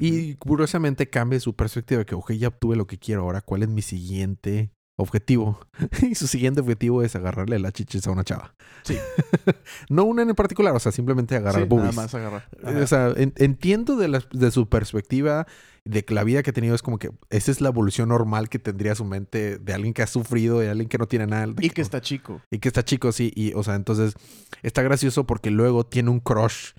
[0.00, 3.62] Y curiosamente cambia su perspectiva de que, ok, ya obtuve lo que quiero, ahora cuál
[3.62, 5.58] es mi siguiente objetivo.
[6.02, 8.54] y su siguiente objetivo es agarrarle la chichis a una chava.
[8.84, 8.96] Sí.
[9.88, 11.96] no una en particular, o sea, simplemente agarrar Sí, nada boobies.
[11.96, 12.48] más agarrar.
[12.64, 12.78] Ajá.
[12.78, 15.46] O sea, en- entiendo de, la- de su perspectiva
[15.84, 18.48] de que la vida que ha tenido es como que esa es la evolución normal
[18.48, 21.52] que tendría su mente de alguien que ha sufrido, de alguien que no tiene nada.
[21.60, 22.40] y que está chico.
[22.50, 23.32] y que está chico, sí.
[23.34, 24.14] Y, o sea, entonces
[24.62, 26.70] está gracioso porque luego tiene un crush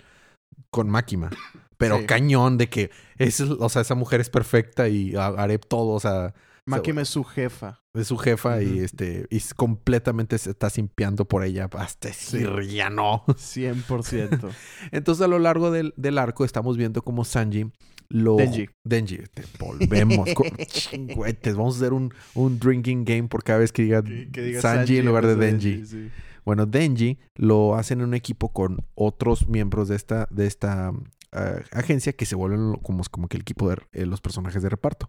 [0.70, 1.30] con Máquina.
[1.78, 2.06] Pero Sí.
[2.06, 6.00] cañón de que es, o sea, esa mujer es perfecta y ha- haré todo, o
[6.00, 6.34] sea,
[6.66, 7.82] Máquina es su jefa.
[7.94, 12.90] es su jefa y este y completamente se está simpiando por ella hasta decir ya
[12.90, 13.24] no.
[13.28, 14.50] 100%.
[14.92, 17.72] Entonces a lo largo del, del arco estamos viendo como Sanji
[18.10, 18.36] lo...
[18.36, 18.70] Denji.
[18.84, 19.18] Denji.
[19.34, 20.30] Te volvemos.
[20.68, 21.56] chingüetes.
[21.56, 24.62] Vamos a hacer un, un drinking game por cada vez que diga, Que- que diga
[24.62, 25.86] Sanji, en lugar de vez Denji.
[25.86, 26.10] sí.
[26.46, 30.92] Bueno, Denji lo hacen en un equipo con otros miembros de esta, de esta
[31.32, 34.68] ah, agencia que se vuelven como, como que el equipo de eh, los personajes de
[34.70, 35.08] reparto.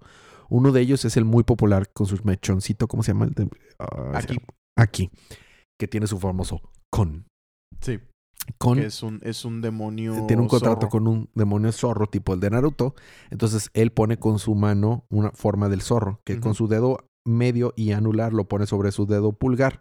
[0.48, 3.26] Uno de ellos es el muy popular con su mechoncito, ¿cómo se llama?
[3.26, 4.34] El de- ah, Aquí.
[4.34, 5.10] llama- Aquí.
[5.78, 7.26] Que tiene su famoso con.
[7.80, 7.98] Sí.
[8.58, 10.26] Con Que es un, es un demonio.
[10.26, 10.88] tiene un contrato zorro.
[10.90, 12.94] con un demonio zorro tipo el de Naruto.
[13.30, 17.72] Entonces él pone con su mano una forma del zorro, que con su dedo medio
[17.74, 19.80] y anular lo pone sobre su dedo pulgar.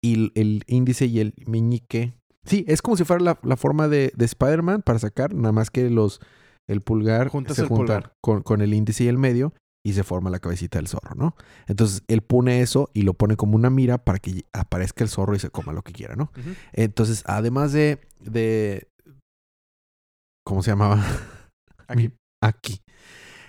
[0.00, 2.14] Y el, el índice y el meñique.
[2.44, 5.70] Sí, es como si fuera la, la forma de, de Spider-Man para sacar, nada más
[5.70, 6.20] que los
[6.68, 8.12] el pulgar Juntas se el junta pulgar.
[8.22, 9.52] Con, con el índice y el medio
[9.86, 11.36] y se forma la cabecita del zorro, ¿no?
[11.68, 15.36] Entonces él pone eso y lo pone como una mira para que aparezca el zorro
[15.36, 16.32] y se coma lo que quiera, ¿no?
[16.72, 18.88] Entonces, además de, de
[20.44, 21.00] ¿cómo se llamaba?
[21.86, 22.10] Aquí.
[22.42, 22.82] Aquí.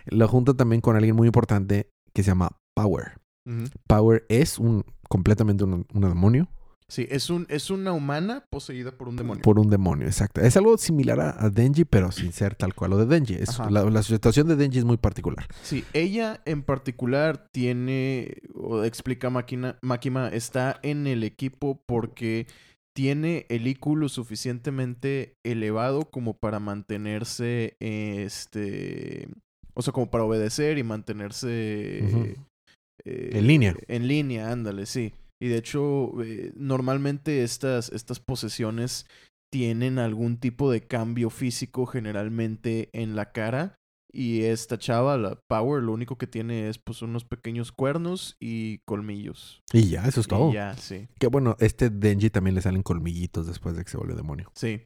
[0.06, 3.14] Lo junta también con alguien muy importante que se llama Power.
[3.88, 6.48] Power es un completamente un, un demonio
[6.90, 9.42] Sí, es, un, es una humana poseída por un demonio.
[9.42, 10.40] por un demonio, exacto.
[10.40, 13.34] Es algo similar a, a Denji, pero sin ser tal cual lo de Denji.
[13.34, 15.48] Es- la, la situación de Denji es muy particular.
[15.64, 22.48] Sí, ella en particular tiene, o explica Máquina, Máquina, está en el equipo porque
[22.96, 29.28] tiene el IQ lo suficientemente elevado como para mantenerse, este,
[29.74, 32.36] o sea, como para obedecer y mantenerse
[33.06, 33.76] eh, En línea.
[33.90, 35.12] En línea, ándale, sí.
[35.40, 39.06] Y de hecho, eh, normalmente estas, estas posesiones
[39.52, 43.76] tienen algún tipo de cambio físico generalmente en la cara.
[44.12, 48.80] Y esta chava, la Power, lo único que tiene es pues unos pequeños cuernos y
[48.80, 49.62] colmillos.
[49.74, 50.50] Y ya, eso es todo.
[50.50, 51.08] Y ya, sí.
[51.20, 54.52] Que bueno, este Denji también le salen colmillitos después de que se vuelve demonio.
[54.56, 54.82] Sí.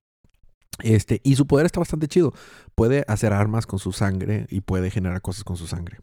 [0.84, 2.34] Este, y su poder está bastante chido.
[2.76, 6.00] Puede hacer armas con su sangre y puede generar cosas con su sangre.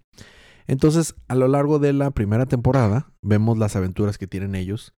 [0.68, 4.92] Entonces, a lo largo de la primera temporada, vemos las aventuras que tienen ellos,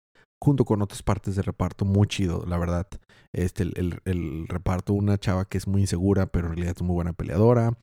[0.43, 2.87] junto con otras partes del reparto, muy chido, la verdad.
[3.33, 6.81] Este, el, el- el reparto, una chava que es muy insegura, pero en realidad es
[6.81, 7.77] muy buena peleadora.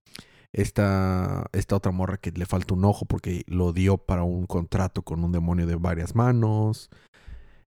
[0.53, 5.03] Esta, esta otra morra que le falta un ojo porque lo dio para un contrato
[5.03, 6.89] con un demonio de varias manos.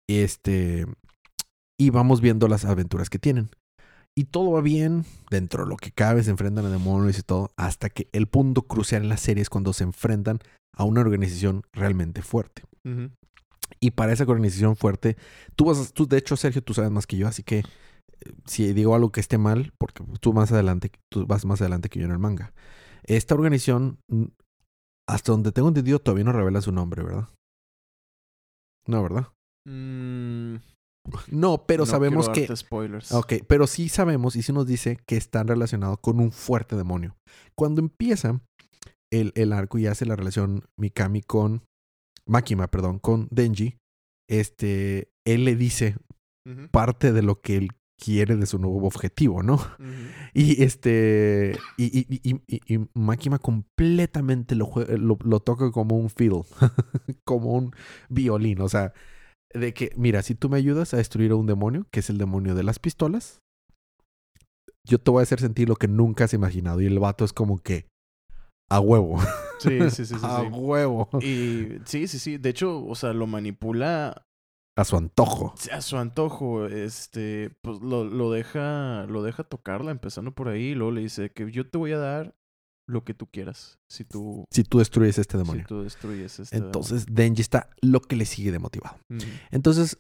[0.09, 0.87] Este,
[1.79, 3.51] y vamos viendo las aventuras que tienen.
[4.21, 7.53] Y todo va bien, dentro de lo que cabe, se enfrentan a demonios y todo,
[7.57, 10.41] hasta que el punto crucial en la serie es cuando se enfrentan
[10.77, 12.65] a una organización realmente fuerte.
[13.81, 15.17] Y para esa organización fuerte,
[15.57, 17.65] tú vas, a- tú de hecho, Sergio, tú sabes más que yo, así que eh,
[18.45, 21.99] si digo algo que esté mal, porque tú más adelante, tú vas más adelante que
[22.01, 22.53] yo en el manga.
[23.05, 24.01] Esta organización,
[25.09, 27.27] hasta donde tengo entendido, todavía no revela su nombre, ¿verdad?
[28.87, 29.29] No, ¿verdad?
[29.67, 30.57] Mm,
[31.29, 33.13] No, pero no sabemos que darte spoilers.
[33.13, 37.17] Ok, pero sí sabemos y sí nos dice que están relacionados con un fuerte demonio.
[37.55, 38.41] Cuando empieza
[39.11, 41.65] el, el arco y hace la relación Mikami con
[42.27, 43.77] Makima, perdón, con Denji,
[44.29, 45.97] este, él le dice
[46.71, 49.61] parte de lo que él quiere de su nuevo objetivo, ¿no?
[50.33, 51.57] Y este.
[51.77, 52.79] Y, y, y,
[53.41, 56.45] completamente lo, lo, lo toca como un fiddle,
[57.25, 57.73] como un
[58.09, 58.61] violín.
[58.63, 58.93] O sea,
[59.53, 62.19] de que, mira, si tú me ayudas a destruir a un demonio, que es el
[62.19, 63.41] demonio de las pistolas,
[64.87, 66.81] yo te voy a hacer sentir lo que nunca has imaginado.
[66.81, 67.87] Y el vato es como que.
[68.71, 69.19] A huevo.
[69.59, 70.21] Sí, sí, sí, sí.
[70.23, 70.47] a sí.
[70.47, 71.09] huevo.
[71.21, 72.39] Y sí, sí, sí.
[72.39, 74.23] De hecho, o sea, lo manipula
[74.79, 75.55] A su antojo.
[75.73, 76.67] a su antojo.
[76.67, 80.69] Este, pues lo, lo deja, lo deja tocarla, empezando por ahí.
[80.69, 82.35] Y luego le dice que yo te voy a dar
[82.91, 83.79] lo que tú quieras.
[83.89, 85.65] Si tú, Si tú destruyes este si demonio.
[85.67, 86.57] tú destruyes este.
[86.57, 88.99] Entonces, Denji está lo que le sigue de motivado.
[89.11, 89.21] Ujú.
[89.51, 89.99] Entonces,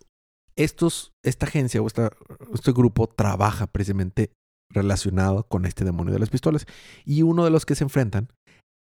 [0.56, 2.10] estos, esta agencia o esta-
[2.52, 4.32] este grupo trabaja precisamente
[4.72, 6.66] relacionado con este demonio de las pistolas.
[7.04, 8.28] Y uno de los que se enfrentan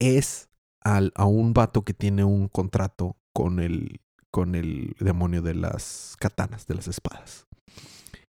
[0.01, 0.49] es
[0.83, 6.17] al, a un vato que tiene un contrato con el, con el demonio de las
[6.19, 7.47] katanas, de las espadas.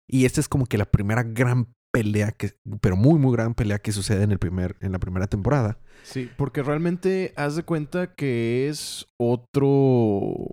[0.07, 1.67] Y esta es como que la primera gran
[2.03, 5.27] pelea, que, pero muy, muy gran pelea que sucede en, el primer, en la primera
[5.27, 5.77] temporada.
[6.03, 10.47] Sí, porque realmente haz de cuenta que es otro.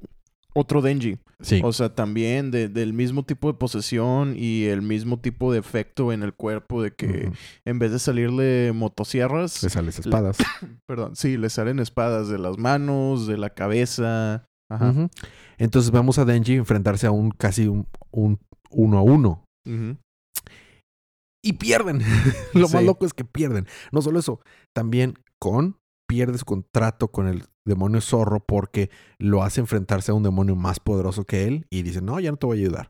[0.54, 1.18] Otro Denji.
[1.40, 1.60] Sí.
[1.64, 6.12] O sea, también de- del mismo tipo de posesión y el mismo tipo de efecto
[6.12, 7.32] en el cuerpo de que
[7.64, 10.36] en vez de salirle motosierras, Le salen espadas.
[10.86, 14.44] perdón, sí, le salen espadas de las manos, de la cabeza.
[14.70, 15.08] Ajá.
[15.58, 18.38] Entonces vemos a Denji enfrentarse a un casi un, un
[18.70, 19.44] uno a uno.
[19.66, 19.96] Ujú.
[21.44, 22.00] Y pierden.
[22.54, 23.66] Lo más loco es que pierden.
[23.90, 24.40] No solo eso,
[24.74, 25.76] también con
[26.08, 30.78] pierde su contrato con el demonio zorro porque lo hace enfrentarse a un demonio más
[30.78, 32.88] poderoso que él y dice, no, ya no te voy a ayudar.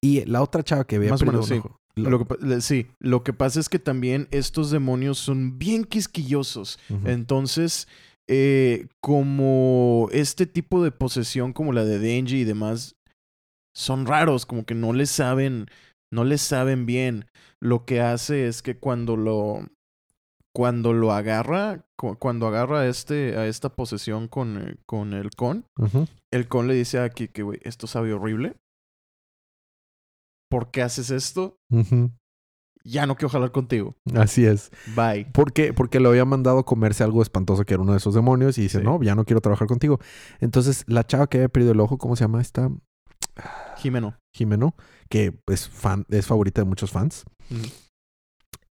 [0.00, 1.70] Y la otra chava que había Más o perdido menos, sí.
[1.96, 6.80] Lo que, le- sí, lo que pasa es que también estos demonios son bien quisquillosos.
[7.04, 7.86] Entonces,
[8.28, 12.96] eh, como este tipo de posesión como la de Denji y demás,
[13.76, 15.66] son raros, como que no les saben,
[16.14, 17.26] no les saben bien.
[17.60, 19.60] Lo que hace es que cuando lo,
[20.54, 25.30] cuando lo agarra, cu- cuando agarra a este, a esta posesión con, eh, con el
[25.30, 25.66] con,
[26.32, 28.56] el con le dice aquí que, güey, esto sabe horrible.
[30.50, 31.58] ¿Por qué haces esto?
[32.84, 33.96] Ya no quiero jalar contigo.
[34.14, 34.70] Así es.
[34.94, 35.24] Bye.
[35.32, 35.72] ¿Por qué?
[35.72, 38.62] Porque lo había mandado a comerse algo espantoso que era uno de esos demonios y
[38.62, 38.84] dice, Sí.
[38.84, 39.98] no, ya no quiero trabajar contigo.
[40.40, 42.70] Entonces, la chava que había perdido el ojo, ¿cómo se llama esta?
[43.84, 44.16] Jimeno.
[44.34, 44.74] Jimeno,
[45.08, 47.24] que es fan, es favorita de muchos fans.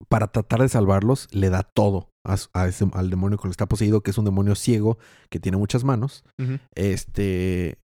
[0.09, 4.11] Para tratar de salvarlos, le da todo a, ese- al demonio que está poseído, que
[4.11, 4.97] es un demonio ciego
[5.29, 6.23] que tiene muchas manos.
[6.75, 7.77] Este.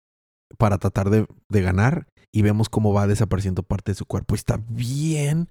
[0.57, 2.07] Para tratar de, de ganar.
[2.33, 4.35] Y vemos cómo va desapareciendo parte de su cuerpo.
[4.35, 5.49] Está bien,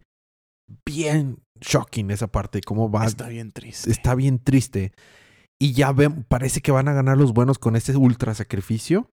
[0.84, 2.60] bien shocking esa parte.
[2.60, 3.06] Cómo va.
[3.06, 3.90] Está bien triste.
[3.90, 4.92] está bien triste.
[5.60, 9.08] Y ya ven, parece que van a ganar los buenos con este ultra sacrificio.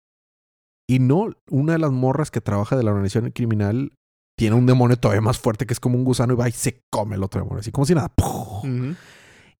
[0.89, 3.93] Y no, una de las morras que trabaja de la organización criminal
[4.37, 6.81] tiene un demonio todavía más fuerte que es como un gusano y va y se
[6.91, 8.11] come el otro demonio, así como si nada.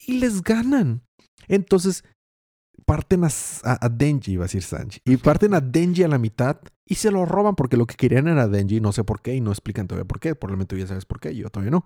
[0.08, 1.04] Y les ganan.
[1.48, 2.04] Entonces
[2.86, 6.08] parten a, S- a- a Denji, iba a decir Sanji, y parten a Denji a
[6.08, 9.22] la mitad y se lo roban porque lo que querían era Denji, no sé por
[9.22, 10.34] qué y no explican todavía por qué.
[10.34, 11.86] Probablemente tú ya sabes por qué, yo todavía no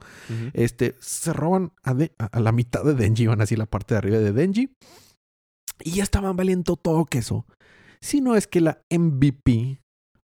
[0.54, 3.96] este, se roban a, De- a- a la mitad de Denji, van así la parte
[3.96, 4.70] de arriba de Denji.
[5.84, 7.46] Y ya estaban valiendo todo queso.
[8.04, 9.80] Si no es que la MVP,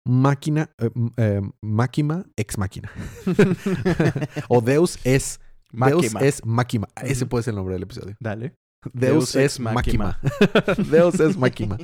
[0.09, 2.91] máquina, eh, eh, máquina, ex máquina.
[4.49, 5.41] o Deus es,
[5.73, 6.21] Deus Máquina.
[6.21, 6.89] es máquina.
[7.03, 8.17] Ese puede ser el nombre del episodio.
[8.21, 8.55] Dale.
[8.93, 10.19] Deus, Deus es máquina.
[10.91, 11.77] Deus es máquina.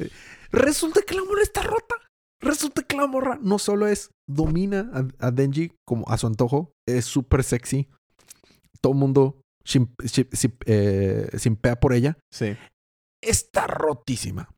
[0.50, 1.96] Resulta que la morra está rota.
[2.40, 6.72] Resulta que la morra no solo es, domina a, a Denji como a su antojo,
[6.88, 7.88] es súper sexy.
[8.80, 9.94] Todo el mundo shim-
[10.66, 12.16] eh, simpea por ella.
[12.32, 12.56] Sí.
[13.22, 14.48] Está rotísima.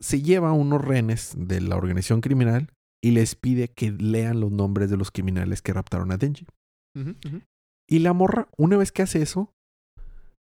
[0.00, 2.70] Se lleva a unos rehenes de la organización criminal
[3.02, 6.46] y les pide que lean los nombres de los criminales que raptaron a Denji.
[7.88, 9.52] Y la morra, una vez que hace eso,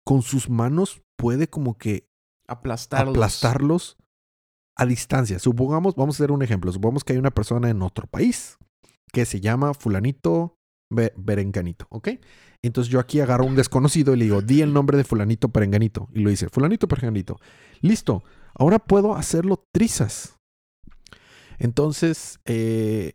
[0.07, 2.07] con sus manos puede como que
[2.49, 3.15] Aplastarlos.
[3.15, 3.97] aplastarlos
[4.77, 5.39] a distancia.
[5.39, 6.73] Supongamos, vamos a hacer un ejemplo.
[6.73, 8.57] Supongamos que hay una persona en otro país
[9.13, 10.55] que se llama fulanito
[10.91, 12.09] Be- Berenganito, ¿ok?
[12.63, 16.09] Entonces yo aquí agarro un desconocido y le digo, di el nombre de fulanito Perenganito.
[16.15, 17.39] Y lo dice, fulanito Perenganito.
[17.83, 18.23] Listo.
[18.59, 20.37] Ahora puedo hacerlo trizas.
[21.59, 23.15] Entonces, eh,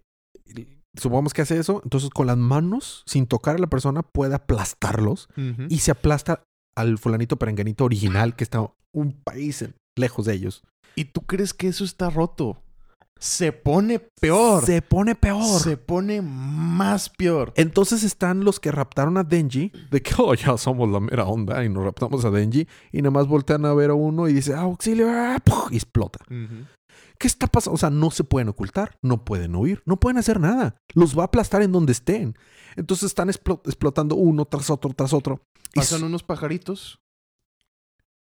[0.96, 1.82] supongamos que hace eso.
[1.84, 5.30] Entonces con las manos, sin tocar a la persona, puede aplastarlos
[5.70, 6.44] y se aplasta
[6.76, 9.66] al fulanito perenganito original que está un país
[9.96, 10.64] lejos de ellos.
[10.96, 12.62] ¿Y tú crees que eso está roto?
[13.24, 14.66] Se pone peor.
[14.66, 15.62] Se pone peor.
[15.62, 17.54] Se pone más peor.
[17.56, 21.64] Entonces están los que raptaron a Denji, de que, oh, ya somos la mera onda,
[21.64, 24.54] y nos raptamos a Denji, y nada más voltean a ver a uno y dice,
[24.54, 25.38] auxilio, ah,
[25.72, 26.20] y explota.
[27.18, 27.76] ¿Qué está pasando?
[27.76, 30.76] O sea, no se pueden ocultar, no pueden huir, no pueden hacer nada.
[30.94, 32.36] Los va a aplastar en donde estén.
[32.76, 35.40] Entonces están explo- explotando uno tras otro, tras otro.
[35.74, 37.00] Y Pasan s- unos pajaritos.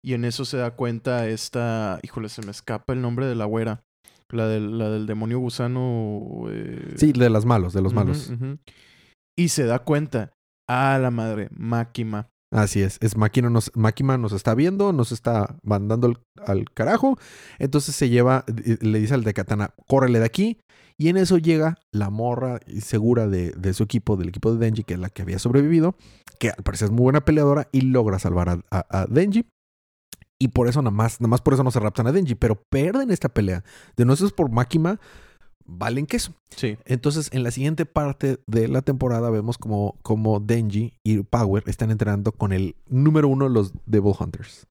[0.04, 2.00] Y en eso se da cuenta esta.
[2.04, 3.82] Híjole, se me escapa el nombre de la güera.
[4.34, 6.46] La del, la del demonio gusano.
[6.50, 8.32] eh, Sí, de los malos, de los malos.
[9.38, 10.32] Y se da cuenta.
[10.70, 12.28] Ah, la madre, Máquima.
[12.54, 17.18] Así es, es Máquina nos, nos está viendo, nos está mandando al, al carajo.
[17.60, 20.58] Entonces se lleva, eh, le dice al de Katana, córrele de aquí.
[20.98, 24.84] Y en eso llega la morra segura de, de su equipo, del equipo de Denji,
[24.84, 25.96] que es la que había sobrevivido,
[26.40, 29.46] que al parecer es muy buena peleadora y logra salvar a, a- a Denji.
[30.42, 32.64] Y por eso nada más, nada más por eso no se raptan a Denji, pero
[32.72, 33.64] pierden esta pelea.
[33.96, 35.00] De no ser por Máquina,
[35.68, 36.34] valen queso.
[36.50, 36.80] Sí.
[36.86, 41.92] Entonces, en la siguiente parte de la temporada vemos como, como Denji y Power están
[41.92, 44.66] entrenando con el número uno de los Devil Hunters.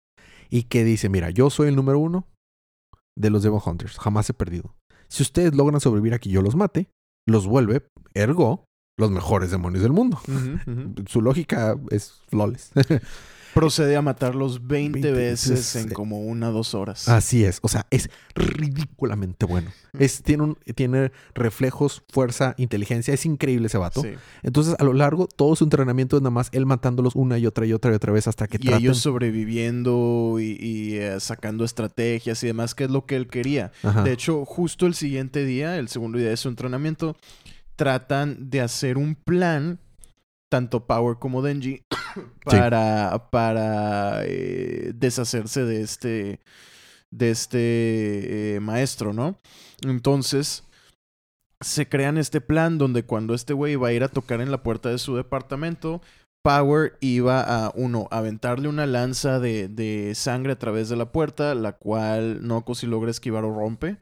[0.49, 2.27] Y que dice, mira, yo soy el número uno
[3.17, 3.97] de los Devil Hunters.
[3.97, 4.75] Jamás he perdido.
[5.07, 6.91] Si ustedes logran sobrevivir a que yo los mate,
[7.29, 8.65] los vuelve, ergo,
[8.99, 10.19] los mejores demonios del mundo.
[10.27, 10.95] Ujú, ujú.
[11.07, 12.73] Su lógica es flawless.
[13.55, 17.09] Procede a matarlos 20, 20 veces veces, en como una dos horas.
[17.09, 17.59] Así es.
[17.63, 19.71] O sea, es ridículamente bueno.
[19.99, 23.13] Es, tiene, un, tiene reflejos, fuerza, inteligencia.
[23.13, 24.03] Es increíble ese vato.
[24.03, 24.11] Sí.
[24.43, 27.67] Entonces, a lo largo, todo su entrenamiento es nada más él matándolos una y otra
[27.67, 28.81] y otra y otra vez hasta que Y traten.
[28.81, 33.73] ellos sobreviviendo y, y, eh, sacando estrategias y demás, que es lo que él quería.
[33.83, 34.03] Ajá.
[34.05, 37.17] De hecho, justo el siguiente día, el segundo día de su entrenamiento,
[37.77, 39.81] tratan de hacer un plan,
[40.51, 41.85] tanto Power como Denji,
[42.45, 46.41] para, para eh, deshacerse de este,
[47.11, 49.39] de este eh, maestro, ¿no?
[49.83, 50.65] Entonces,
[51.63, 54.63] se crean este plan donde cuando este güey va a ir a tocar en la
[54.63, 56.03] puerta de su departamento,
[56.43, 61.55] Power iba a, uno, aventarle una lanza de, de sangre a través de la puerta,
[61.55, 63.99] la cual Noko si logra esquivar o rompe.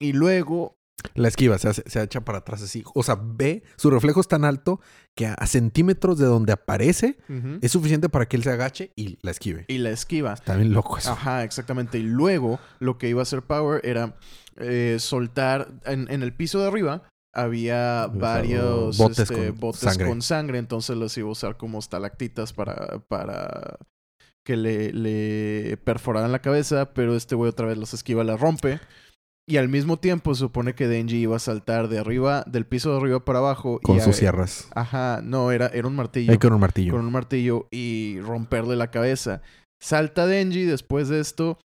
[0.00, 0.77] Y luego,
[1.18, 2.82] La esquiva, se, hace- se echa para atrás así.
[2.94, 4.80] O sea, ve, su reflejo es tan alto
[5.16, 7.16] que a, a centímetros de donde aparece
[7.60, 9.64] es suficiente para que él se agache y la esquive.
[9.68, 10.32] y la esquiva.
[10.34, 11.12] Está bien loco eso.
[11.12, 11.98] Ajá, exactamente.
[11.98, 14.16] Y luego lo que iba a hacer Power era
[14.56, 17.02] eh, soltar en, en el piso de arriba.
[17.34, 20.08] Había O sea, varios botes este, con botes sangre.
[20.08, 23.76] con sangre, entonces los iba a usar como estalactitas para, para
[24.44, 28.80] que le, le perforaran la cabeza, pero este güey otra vez los esquiva, la rompe.
[29.48, 32.90] Y al mismo tiempo se supone que Denji iba a saltar de arriba, del piso
[32.92, 33.80] de arriba para abajo.
[33.82, 34.68] Con y sus a- sierras.
[34.74, 36.92] Ajá, no, era, era un martillo Hay con un martillo.
[36.92, 39.40] con un martillo y romperle la cabeza.
[39.82, 41.58] Salta Denji después de esto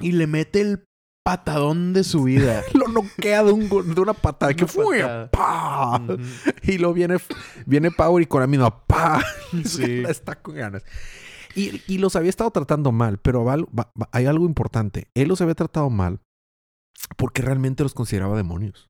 [0.00, 0.84] y le mete el
[1.24, 2.62] patadón de su vida.
[2.74, 4.52] Lo noquea de, un de una patada.
[4.52, 5.00] que Una fue?
[5.02, 5.30] patada.
[5.30, 6.00] ¡Pa!
[6.02, 6.16] Ujú.
[6.64, 7.18] Y luego viene,
[7.64, 9.22] viene Power y con la misma ¡pa!
[9.64, 10.02] Sí.
[10.08, 10.82] Está con ganas.
[11.54, 15.06] Y, y los había estado tratando mal, pero val- va- va- hay algo importante.
[15.14, 16.18] Él los había tratado mal
[17.16, 18.88] porque realmente los consideraba demonios.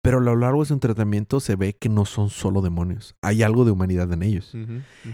[0.00, 3.14] Pero a lo largo de su entrenamiento se ve que no son solo demonios.
[3.22, 4.52] Hay algo de humanidad en ellos.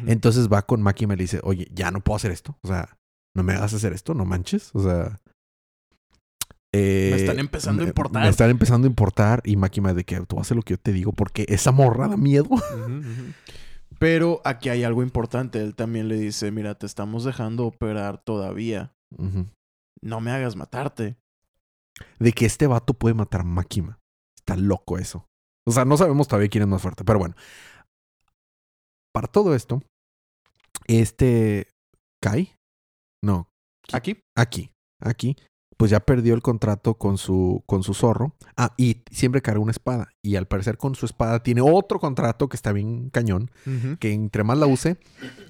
[0.07, 2.57] Entonces va con Maki y me le dice, oye, ya no puedo hacer esto.
[2.63, 2.97] O sea,
[3.37, 4.71] no me hagas hacer esto, no manches.
[4.75, 5.21] O sea...
[6.75, 8.23] eh, Me están empezando a importar.
[8.23, 9.43] Me están empezando a importar.
[9.45, 12.09] Y Maki me de que tú haces lo que yo te digo porque esa morra
[12.09, 12.49] da miedo.
[13.99, 15.61] Pero aquí hay algo importante.
[15.61, 18.93] Él también le dice, mira, te estamos dejando operar todavía.
[20.03, 21.17] No me hagas matarte.
[22.19, 23.99] De que este vato puede matar a Makima.
[24.37, 25.27] Está loco eso.
[25.67, 27.05] O sea, no sabemos todavía quién es más fuerte.
[27.05, 27.35] Pero bueno.
[29.13, 29.83] Para todo esto,
[30.87, 31.69] este...
[32.23, 32.55] Kai.
[33.23, 33.49] No,
[33.93, 34.21] Aquí.
[34.37, 34.71] aquí,
[35.01, 35.37] aquí,
[35.77, 38.35] pues ya perdió el contrato con su, con su zorro.
[38.57, 40.11] Ah, y siempre carga una espada.
[40.25, 43.51] Y al parecer con su espada tiene otro contrato que está bien cañón,
[44.01, 44.99] que entre más la use,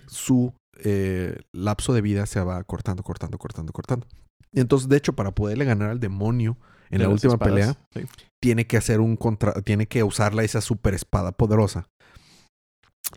[0.07, 4.07] su eh, lapso de vida se va cortando, cortando, cortando, cortando.
[4.53, 6.57] Y entonces, de hecho, para poderle ganar al demonio
[6.91, 7.55] en De la última espadas.
[7.55, 8.07] pelea, Sí.
[8.41, 11.89] tiene que hacer un contra, tiene que usarla esa super espada poderosa.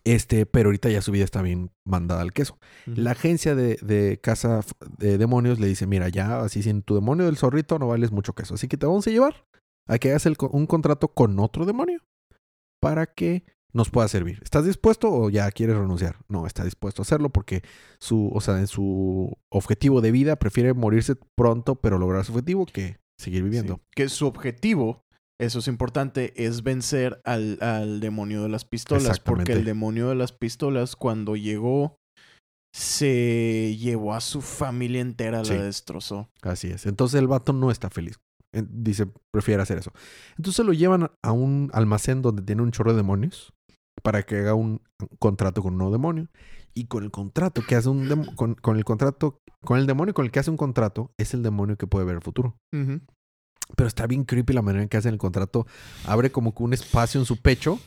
[0.05, 2.57] Este, pero ahorita ya su vida está bien mandada al queso.
[2.86, 4.61] La agencia de, de casa
[4.97, 8.34] de demonios le dice, mira, ya así sin tu demonio del zorrito no vales mucho
[8.34, 8.53] queso.
[8.55, 9.45] Así que te vamos a llevar
[9.88, 11.99] a que hagas el un contrato con otro demonio
[12.82, 13.43] para que
[13.74, 14.39] nos pueda servir.
[14.43, 16.17] ¿Estás dispuesto o ya quieres renunciar?
[16.28, 17.63] No, está dispuesto a hacerlo porque
[17.99, 22.65] su, o sea, en su objetivo de vida prefiere morirse pronto pero lograr su objetivo
[22.65, 23.76] que seguir viviendo.
[23.76, 23.82] Sí.
[23.95, 25.03] Que su objetivo,
[25.39, 29.19] eso es importante, es vencer al, al demonio de las pistolas.
[29.19, 31.97] Porque el demonio de las pistolas, cuando llegó,
[32.74, 35.53] se llevó a su familia entera, Sí.
[35.53, 36.30] la destrozó.
[36.41, 36.86] Así es.
[36.86, 38.19] Entonces el vato no está feliz.
[38.53, 39.91] Dice, prefiere hacer eso.
[40.38, 43.53] Entonces lo llevan a un almacén donde tiene un chorro de demonios
[44.02, 44.82] para que haga un
[45.20, 46.28] contrato con un nuevo demonio.
[46.74, 50.26] Y con el contrato que hace un con, con el contrato, con el demonio con
[50.26, 52.58] el que hace un contrato, es el demonio que puede ver el futuro.
[53.76, 55.66] Pero está bien creepy la manera en que hacen el contrato.
[56.06, 57.80] Abre como que un espacio en su pecho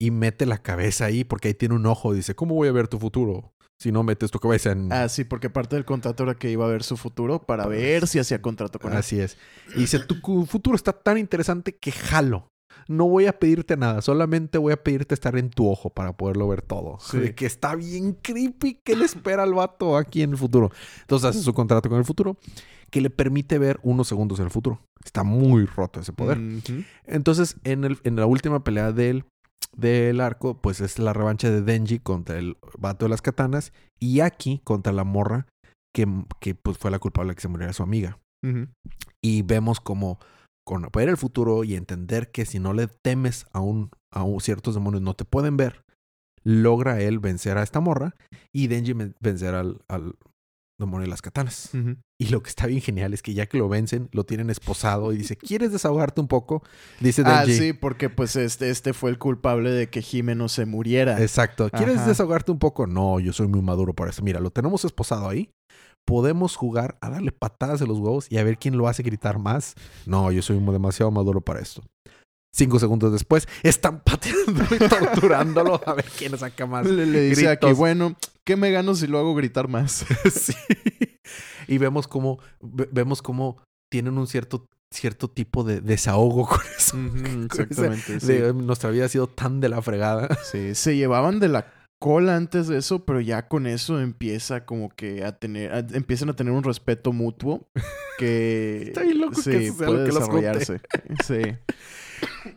[0.00, 2.14] y mete la cabeza ahí porque ahí tiene un ojo.
[2.14, 3.52] Dice, ¿cómo voy a ver tu futuro?
[3.78, 4.92] Si no metes tu cabeza en...
[4.92, 8.06] Ah, sí, porque parte del contrato era que iba a ver su futuro para ver
[8.06, 8.98] si hacía contrato con él.
[8.98, 9.38] Así es.
[9.74, 12.49] Y dice, tu futuro está tan interesante que jalo.
[12.90, 16.48] No voy a pedirte nada, solamente voy a pedirte estar en tu ojo para poderlo
[16.48, 16.98] ver todo.
[17.00, 17.18] Sí.
[17.18, 20.72] De que está bien creepy que le espera al vato aquí en el futuro.
[21.02, 22.36] Entonces hace su contrato con el futuro
[22.90, 24.80] que le permite ver unos segundos en el futuro.
[25.04, 26.40] Está muy roto ese poder.
[27.06, 29.24] Entonces, en, el, en la última pelea del,
[29.76, 34.18] del arco, pues es la revancha de Denji contra el vato de las katanas y
[34.18, 35.46] Aki contra la morra
[35.94, 36.06] que,
[36.40, 38.18] que pues, fue la culpable de que se muriera su amiga.
[39.22, 40.18] Y vemos como
[40.70, 44.40] con ver el futuro y entender que si no le temes a, un, a un-
[44.40, 45.84] ciertos demonios no te pueden ver,
[46.44, 48.14] logra él vencer a esta morra
[48.52, 50.14] y Denji vencer al, al
[50.78, 51.70] demonio de las katanas.
[52.18, 55.12] Y lo que está bien genial es que ya que lo vencen, lo tienen esposado
[55.12, 56.62] y dice, ¿quieres desahogarte un poco?
[57.00, 57.58] Dice Ah, Denji.
[57.60, 61.20] sí, porque pues este, este fue el culpable de que Jimeno se muriera.
[61.20, 61.68] Exacto.
[61.70, 62.06] ¿Quieres Ajá.
[62.08, 62.86] desahogarte un poco?
[62.86, 64.22] No, yo soy muy maduro para eso.
[64.22, 65.50] Mira, lo tenemos esposado ahí.
[66.06, 69.38] Podemos jugar a darle patadas de los huevos y a ver quién lo hace gritar
[69.38, 69.74] más.
[70.06, 71.82] No, yo soy demasiado maduro para esto.
[72.52, 76.84] Cinco segundos después, están pateando y torturándolo a ver quién saca más.
[76.84, 80.04] Le, le dice aquí, bueno, ¿qué me gano si lo hago gritar más?
[80.30, 80.52] Sí.
[81.68, 86.92] Y vemos cómo, ve- vemos cómo tienen un cierto, cierto tipo de desahogo con eso.
[86.96, 88.18] Con Exactamente.
[88.18, 88.26] sí.
[88.32, 90.28] de, nuestra vida ha sido tan de la fregada.
[90.50, 94.88] Sí, se llevaban de la cola antes de eso, pero ya con eso empieza como
[94.88, 97.68] que a tener, a- empiezan a tener un respeto mutuo
[98.18, 100.80] que Está bien loco que sí, eso sea lo puede que desarrollarse.
[101.24, 101.42] Sí.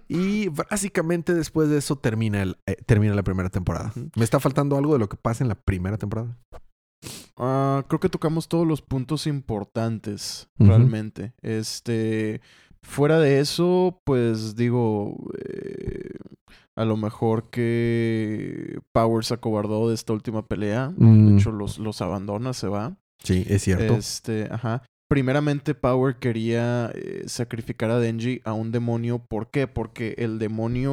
[0.07, 3.93] Y básicamente después de eso termina, el, eh, termina la primera temporada.
[4.15, 6.37] ¿Me está faltando algo de lo que pasa en la primera temporada?
[7.37, 11.33] Ah, creo que tocamos todos los puntos importantes, realmente.
[11.41, 12.41] Este,
[12.81, 16.11] fuera de eso, pues digo, eh,
[16.75, 20.91] a lo mejor que Power se acobardó de esta última pelea.
[20.97, 21.27] Mm.
[21.29, 22.97] De hecho, los, los abandona, se va.
[23.23, 23.93] Sí, es cierto.
[23.95, 24.83] Este, ajá.
[25.09, 29.19] Primeramente, Power quería eh, sacrificar a Denji a un demonio.
[29.19, 29.67] ¿Por qué?
[29.67, 30.91] Porque el demonio.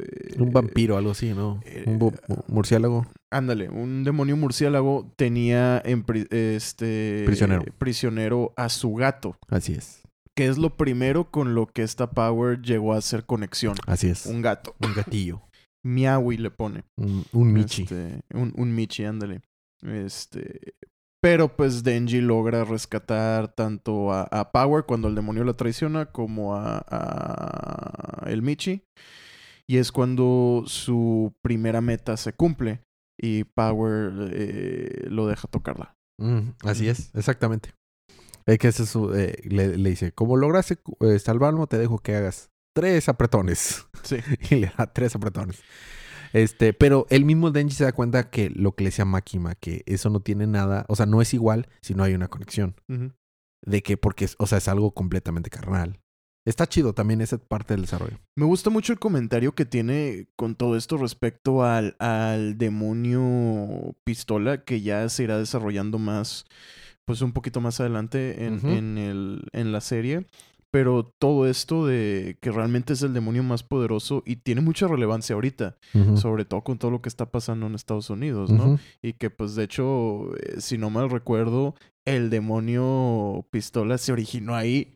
[0.00, 1.60] eh, un vampiro, algo así, ¿no?
[1.64, 2.10] eh, un mu-
[2.48, 3.06] murciélago.
[3.30, 7.64] Ándale, un demonio murciélago tenía en pri- este Prisionero.
[7.78, 10.02] prisionero a su gato, Así es.
[10.36, 13.76] Que es lo primero con lo que esta Power llegó a hacer conexión.
[13.86, 14.26] Así es.
[14.26, 14.76] Un gato.
[14.80, 15.42] Un gatillo.
[15.84, 16.84] Miawi le pone.
[16.96, 17.82] Un, un Michi.
[17.82, 19.40] Este, un, un Michi, ándale.
[19.82, 20.74] Este.
[21.22, 26.54] Pero pues Denji logra rescatar tanto a, a Power cuando el demonio la traiciona como
[26.54, 28.82] a, a el Michi.
[29.68, 32.82] Y es cuando su primera meta se cumple
[33.18, 35.96] y Power eh, lo deja tocarla.
[36.20, 37.75] Mm, así es, exactamente.
[38.46, 41.98] Es que ese es su- eh, le, le dice, como lograste eh, salvarlo, te dejo
[41.98, 43.86] que hagas tres apretones.
[44.02, 44.16] Sí.
[44.50, 45.60] y le da tres apretones.
[46.32, 49.82] Este, pero el mismo Denji se da cuenta que lo que le decía Makima, que
[49.86, 52.74] eso no tiene nada, o sea, no es igual si no hay una conexión.
[53.64, 55.98] De que, porque, es- o sea, es algo completamente carnal.
[56.44, 58.18] Está chido también esa parte del desarrollo.
[58.36, 64.62] Me gusta mucho el comentario que tiene con todo esto respecto al, al demonio pistola
[64.64, 66.44] que ya se irá desarrollando más,
[67.06, 68.68] pues un poquito más adelante en, Ujú.
[68.68, 70.26] en, el, en la serie.
[70.72, 75.34] Pero todo esto de que realmente es el demonio más poderoso y tiene mucha relevancia
[75.34, 76.16] ahorita, Ujú.
[76.18, 78.72] sobre todo con todo lo que está pasando en Estados Unidos, ¿no?
[78.72, 78.78] Ujú.
[79.00, 84.54] Y que pues de hecho, eh, si no mal recuerdo, el demonio pistola se originó
[84.54, 84.92] ahí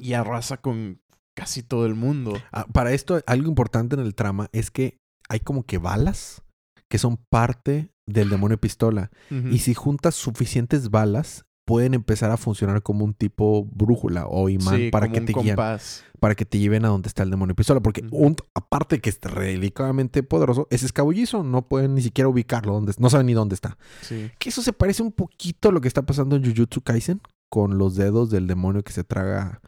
[0.00, 1.00] y arrasa con
[1.36, 2.40] casi todo el mundo.
[2.50, 4.96] Ah, para esto, algo importante en el trama es que
[5.28, 6.42] hay como que balas
[6.88, 9.10] que son parte del demonio pistola.
[9.30, 14.76] Y si juntas suficientes balas, pueden empezar a funcionar como un tipo brújula o imán
[14.76, 15.56] Sí, para que te guíen,
[16.18, 17.80] para que te lleven a donde está el demonio pistola.
[17.80, 21.44] Porque un- aparte que es delicadamente poderoso, es escabullizo.
[21.44, 22.72] No pueden ni siquiera ubicarlo.
[22.74, 23.78] Donde, no saben ni dónde está.
[24.00, 24.30] Sí.
[24.38, 27.78] Que eso se parece un poquito a lo que está pasando en Jujutsu Kaisen con
[27.78, 29.60] los dedos del demonio que se traga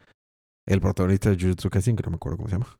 [0.67, 2.77] el protagonista de Jujutsu Kaisen, que no me acuerdo cómo se llama.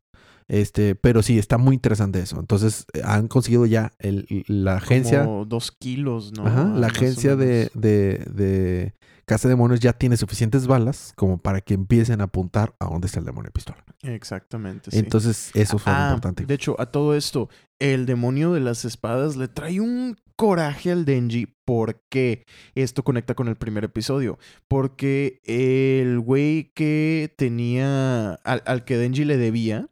[0.48, 2.38] Este, pero sí, está muy interesante eso.
[2.38, 5.24] Entonces, eh, han conseguido ya el, la agencia.
[5.24, 6.46] Como dos kilos, ¿no?
[6.46, 8.94] Ajá, la agencia de, de, de
[9.24, 13.18] Casa Demonios ya tiene suficientes balas como para que empiecen a apuntar a dónde está
[13.18, 13.84] el demonio de pistola.
[14.02, 14.98] Exactamente, sí.
[14.98, 16.46] Entonces, eso fue Ah, importante.
[16.46, 17.48] De hecho, a todo esto,
[17.80, 21.46] el demonio de las espadas le trae un coraje al Denji.
[21.64, 22.44] ¿Por qué?
[22.76, 24.38] Esto conecta con el primer episodio.
[24.68, 28.34] Porque el güey que tenía.
[28.44, 29.88] Al, al que Denji le debía.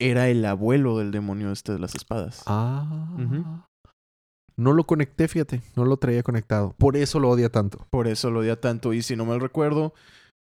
[0.00, 2.42] Era el abuelo del demonio este de las espadas.
[2.46, 3.64] Ah.
[4.56, 5.62] No lo conecté, fíjate.
[5.76, 6.74] No lo traía conectado.
[6.78, 7.86] Por eso lo odia tanto.
[7.90, 8.92] Por eso lo odia tanto.
[8.92, 9.94] Y si no mal recuerdo.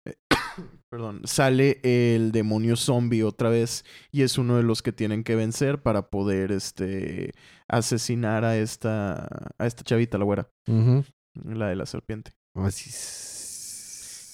[0.08, 0.16] eh,
[0.92, 5.36] Perdón, sale el demonio zombie otra vez y es uno de los que tienen que
[5.36, 7.32] vencer para poder este
[7.68, 10.50] asesinar a esta a esta chavita la güera,
[11.34, 12.34] la de la serpiente.
[12.56, 13.43] Así es.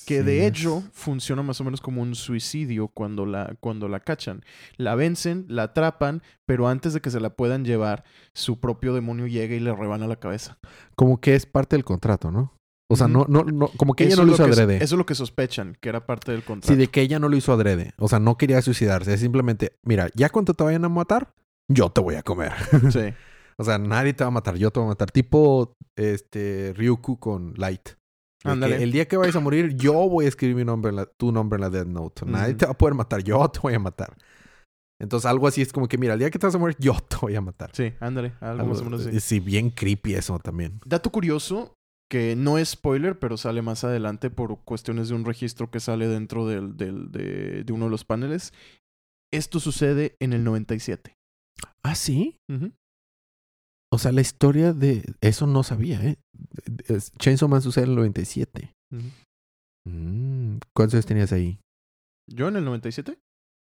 [0.10, 4.44] Que de hecho funciona más o menos como un suicidio cuando la cuando la cachan.
[4.76, 8.04] La vencen, la atrapan, pero antes de que se la puedan llevar,
[8.34, 10.58] su propio demonio llega y le rebana la cabeza.
[10.96, 12.56] Como que es parte del contrato, ¿no?
[12.90, 14.78] O sea, no, no, no, como que ella Eso no lo hizo adrede.
[14.78, 16.74] Eso es lo que sospechan, que era parte del contrato.
[16.74, 17.94] Sí, de que ella no lo hizo adrede.
[18.00, 19.14] O sea, no quería suicidarse.
[19.14, 21.36] Es simplemente, mira, ya cuando te vayan a matar,
[21.68, 22.54] yo te voy a comer.
[22.90, 23.14] Sí.
[23.58, 25.12] o sea, nadie te va a matar, yo te voy a matar.
[25.12, 27.99] Tipo este Ryuku con Light.
[28.44, 28.82] Ándale.
[28.82, 31.32] el día que vayas a morir, yo voy a escribir mi nombre en la- tu
[31.32, 32.26] nombre en la Death Note.
[32.26, 34.16] Nadie te va a poder matar, yo te voy a matar.
[35.02, 36.94] Entonces, algo así es como que, mira, el día que te vas a morir, yo
[37.08, 37.70] te voy a matar.
[37.74, 39.16] Sí, ándale, algo más o menos así.
[39.16, 40.80] eh, sí, bien creepy eso también.
[40.86, 41.74] Dato curioso,
[42.12, 46.08] que no es spoiler, pero sale más adelante por cuestiones de un registro que sale
[46.08, 48.52] dentro del, del- de, de uno de los paneles.
[49.32, 51.14] Esto sucede en el 97.
[51.84, 52.38] ¿Ah, sí?
[52.50, 52.72] Ujú.
[53.92, 55.04] O sea, la historia de...
[55.22, 56.18] Eso no sabía, ¿eh?
[57.18, 58.74] Chainsaw Man sucede en el 97.
[58.94, 59.04] Ujú.
[59.88, 61.60] Mm, ¿Cuántos años tenías ahí?
[62.30, 63.18] ¿Yo en el 97?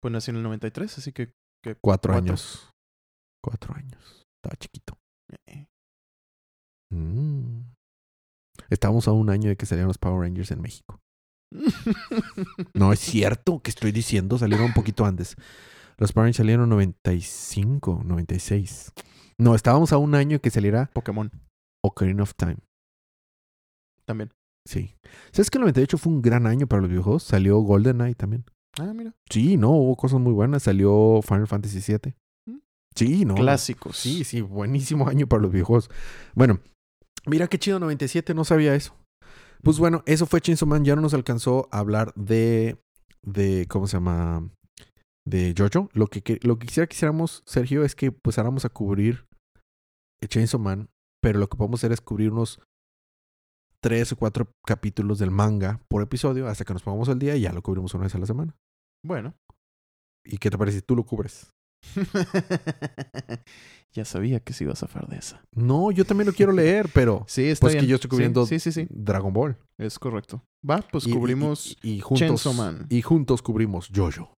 [0.01, 1.27] Pues nací en el 93, así que...
[1.63, 2.13] que Cuatro, Cuatro.
[2.13, 2.69] años.
[3.43, 4.25] Cuatro años.
[4.41, 4.97] Estaba chiquito.
[5.47, 5.65] eh,
[6.91, 7.61] Mm.
[8.71, 10.99] Estábamos a un año de que salieran los Power Rangers en México.
[12.73, 15.35] No es cierto que estoy diciendo, salieron un poquito antes.
[15.97, 18.91] Los Power Rangers salieron en 95, 96.
[19.39, 21.31] No, estábamos a un año que saliera Pokémon
[21.81, 22.57] Ocarina of Time.
[24.05, 24.31] también.
[24.67, 24.95] Sí.
[25.31, 27.23] ¿Sabes que el 98 fue un gran año para los videojuegos?
[27.23, 28.43] Salió GoldenEye también.
[28.77, 29.15] Ah, mira.
[29.29, 30.63] Sí, no, hubo cosas muy buenas.
[30.63, 32.13] Salió Final Fantasy VII.
[32.47, 32.59] Mm.
[32.93, 33.35] Sí, no.
[33.35, 33.97] Clásicos.
[33.97, 35.89] Sí, sí, buenísimo año para los videojuegos.
[36.35, 36.59] Bueno,
[37.25, 38.93] mira qué chido 97, no sabía eso.
[39.63, 40.83] Pues bueno, eso fue Chainsaw Man.
[40.83, 42.77] Ya no nos alcanzó a hablar de,
[43.23, 44.49] de ¿cómo se llama?
[45.25, 45.89] De Jojo.
[45.93, 49.28] Lo que, lo que quisiera que hiciéramos, Sergio, es que pues a cubrir
[50.27, 50.89] Chainsaw Man,
[51.21, 52.59] pero lo que podemos hacer es cubrir unos
[53.81, 57.41] tres o cuatro capítulos del manga por episodio hasta que nos pongamos al día y
[57.41, 58.55] ya lo cubrimos una vez a la semana.
[59.05, 59.33] Bueno.
[60.25, 61.49] ¿Y qué te parece si tú lo cubres?
[63.93, 65.41] ya sabía que se iba a zafar de esa.
[65.55, 67.85] No, yo también lo quiero leer, pero Sí, está pues bien.
[67.85, 68.85] que yo estoy cubriendo Sí, sí, sí.
[68.89, 69.57] Dragon Ball.
[69.77, 70.43] Es correcto.
[70.69, 71.77] Va, pues Y- cubrimos...
[71.81, 72.85] y, y juntos Chainsaw Man.
[72.89, 74.33] y juntos cubrimos Jojo.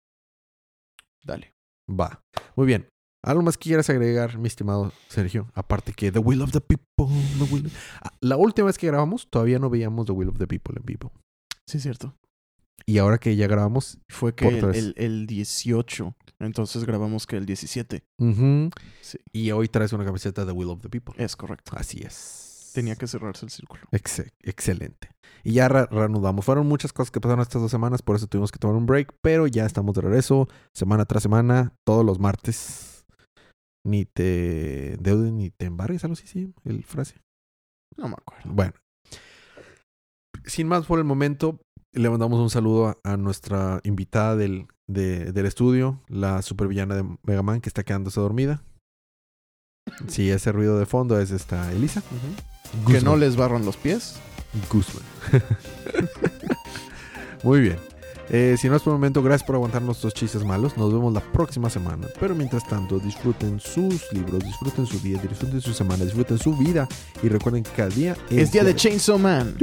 [1.24, 1.54] Dale.
[1.90, 2.22] Va.
[2.56, 2.88] Muy bien.
[3.24, 5.48] ¿Algo más que quieras agregar, mi estimado Sergio?
[5.54, 7.06] Aparte que The Will of the People.
[7.38, 10.48] The Will- Ah, La última vez que grabamos, todavía no veíamos The Will of the
[10.48, 11.12] People en vivo.
[11.68, 12.16] Sí, es cierto.
[12.88, 16.16] Y ahora que ya grabamos, Fue que el, el, el 18.
[16.40, 18.04] Entonces grabamos que el 17.
[18.18, 19.20] ujú, Sí.
[19.32, 21.14] y hoy traes una camiseta de The Will of the People.
[21.24, 21.74] Es correcto.
[21.76, 22.72] Así es.
[22.74, 23.84] Tenía que cerrarse el círculo.
[23.92, 25.10] Excelente.
[25.44, 26.44] Y ya re- reanudamos.
[26.46, 29.14] Fueron muchas cosas que pasaron estas dos semanas, por eso tuvimos que tomar un break,
[29.22, 32.91] pero ya estamos de regreso, semana tras semana, todos los martes.
[33.84, 37.16] Ni te deuden ni te embargues, algo así, sí, el frase.
[37.98, 38.52] No me acuerdo.
[38.54, 38.74] Bueno.
[40.46, 41.60] Sin más por el momento,
[41.94, 47.18] le mandamos un saludo a, a nuestra invitada del, de- del estudio, la supervillana de
[47.24, 48.64] Mega Man, que está quedándose dormida.
[50.08, 52.02] Sí, ese ruido de fondo es esta Elisa.
[52.88, 54.20] Que no les barran los pies.
[54.72, 55.04] Guzmán.
[57.44, 57.78] Muy bien.
[58.30, 60.78] Eh, si no es por el momento, gracias por aguantar nuestros chistes malos.
[60.78, 62.08] Nos vemos la próxima semana.
[62.20, 66.88] Pero mientras tanto, disfruten sus libros, disfruten su día, disfruten su semana, disfruten su vida.
[67.24, 69.56] Y recuerden que cada día Es día de Chainsaw Man.